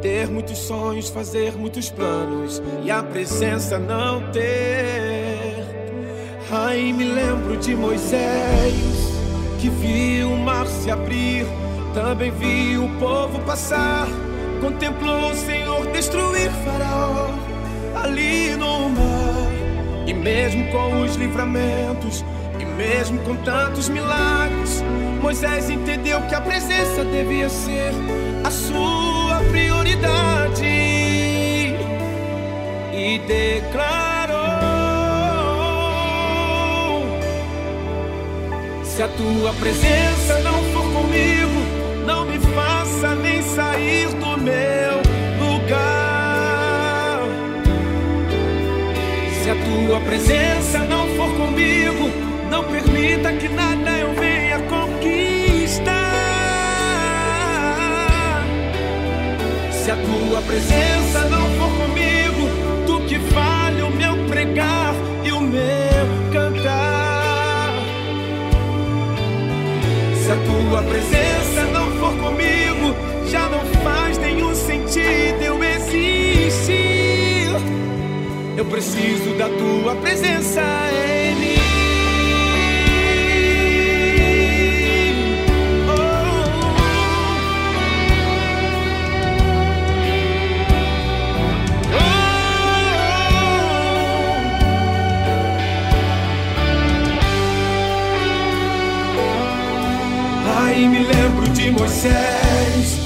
ter 0.00 0.28
muitos 0.28 0.58
sonhos, 0.58 1.08
fazer 1.08 1.56
muitos 1.56 1.90
planos 1.90 2.62
e 2.84 2.90
a 2.90 3.02
presença 3.02 3.78
não 3.78 4.30
ter? 4.30 5.66
Ai, 6.50 6.92
me 6.92 7.04
lembro 7.04 7.56
de 7.56 7.74
Moisés 7.74 9.07
que 9.58 9.68
viu 9.68 10.32
o 10.32 10.38
mar 10.38 10.66
se 10.66 10.90
abrir, 10.90 11.46
também 11.92 12.30
viu 12.30 12.84
o 12.84 12.88
povo 12.98 13.40
passar, 13.40 14.06
contemplou 14.60 15.32
o 15.32 15.34
Senhor 15.34 15.86
destruir 15.88 16.50
Faraó 16.64 17.28
ali 17.96 18.54
no 18.56 18.88
mar. 18.90 19.48
E 20.06 20.14
mesmo 20.14 20.70
com 20.70 21.02
os 21.02 21.16
livramentos, 21.16 22.24
e 22.58 22.64
mesmo 22.64 23.18
com 23.20 23.36
tantos 23.36 23.88
milagres, 23.88 24.82
Moisés 25.20 25.68
entendeu 25.68 26.20
que 26.22 26.34
a 26.34 26.40
presença 26.40 27.04
devia 27.04 27.48
ser 27.48 27.92
a 28.44 28.50
sua 28.50 29.40
prioridade 29.50 30.64
e 32.92 33.20
declarou: 33.26 34.57
Se 38.98 39.04
a 39.04 39.08
tua 39.10 39.52
presença 39.52 40.40
não 40.40 40.60
for 40.72 40.82
comigo, 40.92 41.60
não 42.04 42.24
me 42.24 42.36
faça 42.52 43.14
nem 43.14 43.40
sair 43.42 44.08
do 44.08 44.36
meu 44.36 45.00
lugar. 45.38 47.20
Se 49.40 49.50
a 49.50 49.54
tua 49.54 50.00
presença 50.00 50.80
não 50.80 51.06
for 51.14 51.30
comigo, 51.36 52.10
não 52.50 52.64
permita 52.64 53.32
que 53.34 53.48
nada 53.48 53.98
eu 53.98 54.12
venha 54.14 54.58
conquistar. 54.62 55.94
Se 59.70 59.92
a 59.92 59.96
tua 59.96 60.42
presença 60.42 61.20
não 61.30 61.48
for 61.52 61.70
comigo, 61.86 62.48
tu 62.84 63.00
que 63.06 63.16
vale 63.32 63.80
o 63.82 63.90
meu 63.92 64.26
pregar 64.26 64.92
e 65.24 65.30
o 65.30 65.40
meu 65.40 65.87
tua 70.48 70.82
presença 70.82 71.62
não 71.72 71.90
for 71.98 72.16
comigo, 72.16 72.96
já 73.26 73.48
não 73.50 73.64
faz 73.82 74.16
nenhum 74.16 74.54
sentido 74.54 75.42
eu 75.42 75.62
existir. 75.62 77.48
Eu 78.56 78.64
preciso 78.64 79.36
da 79.36 79.48
tua 79.48 79.94
presença 79.96 80.62
em 80.90 81.34
mim. 81.36 81.77
Moisés 101.88 103.00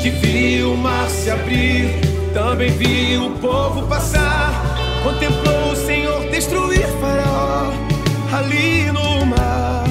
que 0.00 0.10
viu 0.10 0.74
o 0.74 0.76
mar 0.76 1.10
se 1.10 1.28
abrir, 1.28 1.90
também 2.32 2.70
viu 2.70 3.26
o 3.26 3.30
povo 3.40 3.84
passar, 3.88 4.52
contemplou 5.02 5.72
o 5.72 5.76
Senhor 5.76 6.20
destruir 6.30 6.86
Faraó 7.00 7.72
ali 8.32 8.92
no 8.92 9.26
mar. 9.26 9.84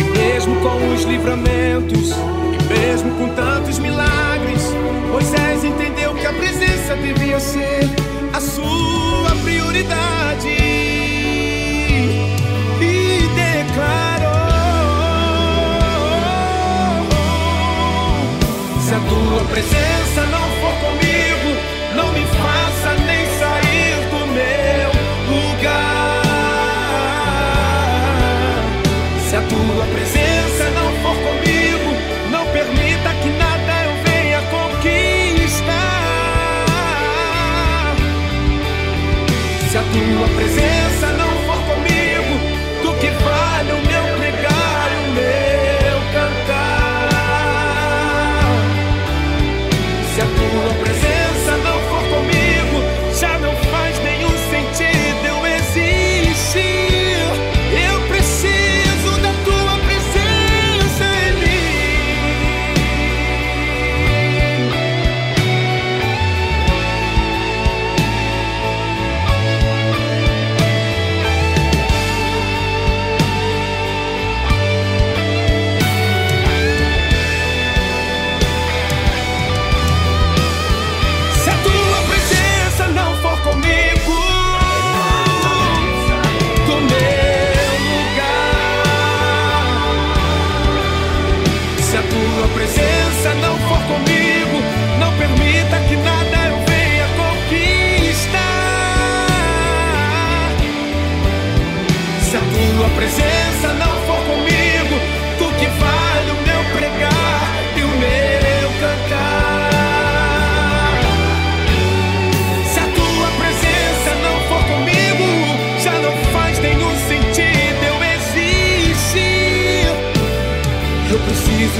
E 0.00 0.02
mesmo 0.18 0.56
com 0.62 0.94
os 0.94 1.04
livramentos, 1.04 2.10
e 2.10 2.74
mesmo 2.74 3.14
com 3.14 3.28
tantos 3.36 3.78
milagres, 3.78 4.62
Moisés 5.12 5.62
entendeu 5.62 6.12
que 6.12 6.26
a 6.26 6.32
presença 6.32 6.96
devia 6.96 7.38
ser 7.38 7.88
a 8.32 8.40
sua 8.40 9.30
prioridade 9.44 10.85
a 18.96 19.00
tua 19.00 19.44
presença 19.44 20.22
não 20.32 20.48
for 20.58 20.72
comigo, 20.80 21.50
não 21.94 22.12
me 22.12 22.24
faça 22.24 22.94
nem 23.04 23.26
sair 23.38 23.96
do 24.08 24.20
meu 24.32 24.90
lugar. 25.28 26.22
Se 29.28 29.36
a 29.36 29.42
tua 29.42 29.84
presença 29.92 30.70
não 30.70 30.88
for 31.02 31.16
comigo, 31.26 31.90
não 32.30 32.46
permita 32.46 33.10
que 33.22 33.28
nada 33.36 33.84
eu 33.84 33.92
venha 34.06 34.40
conquistar. 34.50 35.66
Se 39.70 39.76
a 39.76 39.82
tua 39.82 40.26
presença 40.36 40.55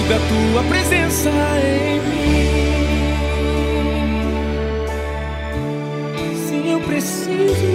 da 0.09 0.19
tua 0.19 0.63
presença 0.69 1.31
em 1.31 2.01
mim. 2.01 2.47
Sim, 6.49 6.73
eu 6.73 6.81
preciso. 6.81 7.67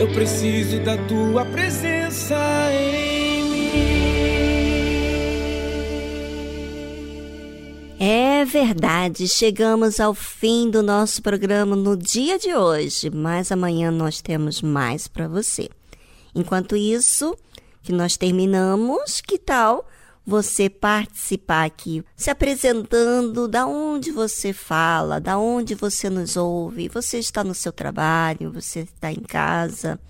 Eu 0.00 0.08
preciso 0.08 0.80
da 0.80 0.96
tua 0.96 1.44
presença 1.44 2.34
em 2.72 3.06
É 7.98 8.44
verdade, 8.44 9.26
chegamos 9.26 9.98
ao 10.00 10.12
fim 10.12 10.70
do 10.70 10.82
nosso 10.82 11.22
programa 11.22 11.74
no 11.74 11.96
dia 11.96 12.38
de 12.38 12.54
hoje, 12.54 13.10
mas 13.10 13.50
amanhã 13.50 13.90
nós 13.90 14.20
temos 14.20 14.60
mais 14.60 15.08
para 15.08 15.26
você. 15.26 15.68
Enquanto 16.34 16.76
isso, 16.76 17.36
que 17.82 17.92
nós 17.92 18.16
terminamos, 18.16 19.20
que 19.20 19.38
tal 19.38 19.86
você 20.26 20.68
participar 20.68 21.64
aqui, 21.64 22.04
se 22.16 22.30
apresentando 22.30 23.46
da 23.46 23.64
onde 23.64 24.10
você 24.10 24.52
fala, 24.52 25.20
da 25.20 25.38
onde 25.38 25.76
você 25.76 26.10
nos 26.10 26.36
ouve. 26.36 26.88
Você 26.88 27.18
está 27.18 27.44
no 27.44 27.54
seu 27.54 27.72
trabalho, 27.72 28.50
você 28.50 28.80
está 28.80 29.12
em 29.12 29.20
casa. 29.20 30.00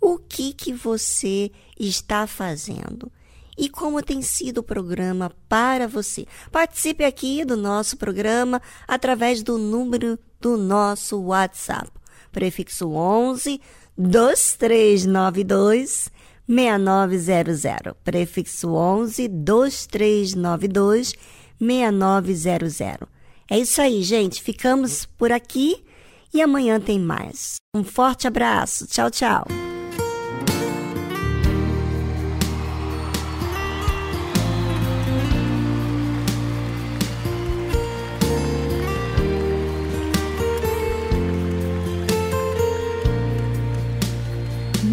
O 0.00 0.16
que 0.16 0.52
que 0.52 0.72
você 0.72 1.50
está 1.78 2.28
fazendo? 2.28 3.10
E 3.56 3.68
como 3.68 4.00
tem 4.00 4.22
sido 4.22 4.58
o 4.58 4.62
programa 4.62 5.32
para 5.48 5.88
você? 5.88 6.24
Participe 6.52 7.02
aqui 7.02 7.44
do 7.44 7.56
nosso 7.56 7.96
programa 7.96 8.62
através 8.86 9.42
do 9.42 9.58
número 9.58 10.16
do 10.40 10.56
nosso 10.56 11.20
WhatsApp. 11.20 11.90
Prefixo 12.30 12.90
11 12.90 13.60
2392 13.96 16.12
6900. 16.48 17.94
Prefixo 18.02 18.72
11 18.72 19.28
2392 19.28 21.12
6900. 21.60 23.08
É 23.50 23.58
isso 23.58 23.80
aí, 23.80 24.02
gente. 24.02 24.42
Ficamos 24.42 25.04
por 25.04 25.30
aqui 25.30 25.84
e 26.32 26.40
amanhã 26.42 26.80
tem 26.80 26.98
mais. 26.98 27.56
Um 27.74 27.84
forte 27.84 28.26
abraço. 28.26 28.86
Tchau, 28.86 29.10
tchau. 29.10 29.46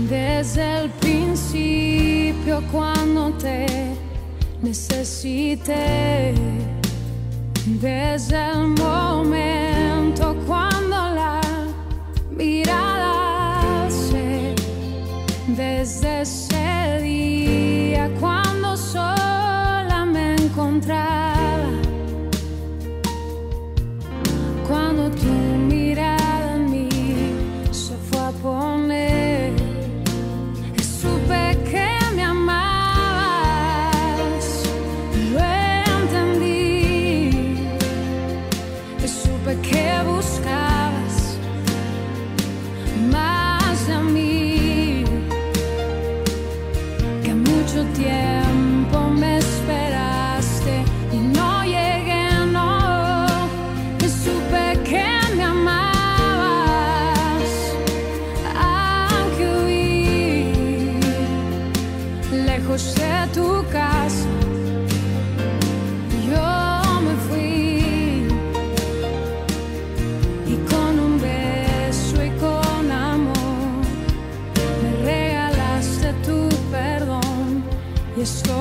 Desde 0.07 0.61
el 0.61 0.89
principio 2.55 2.61
cuando 2.71 3.31
te 3.37 3.65
necesité, 4.61 6.33
desde 7.65 8.51
el 8.51 8.67
momento 8.67 10.35
cuando 10.45 10.95
la 10.95 11.41
mirada 12.31 13.89
se, 13.89 14.55
desde 15.47 16.21
ese 16.21 16.99
día 17.01 18.09
cuando 18.19 18.77
sola 18.77 20.05
me 20.05 20.35
encontraba, 20.35 21.14
story. 78.25 78.54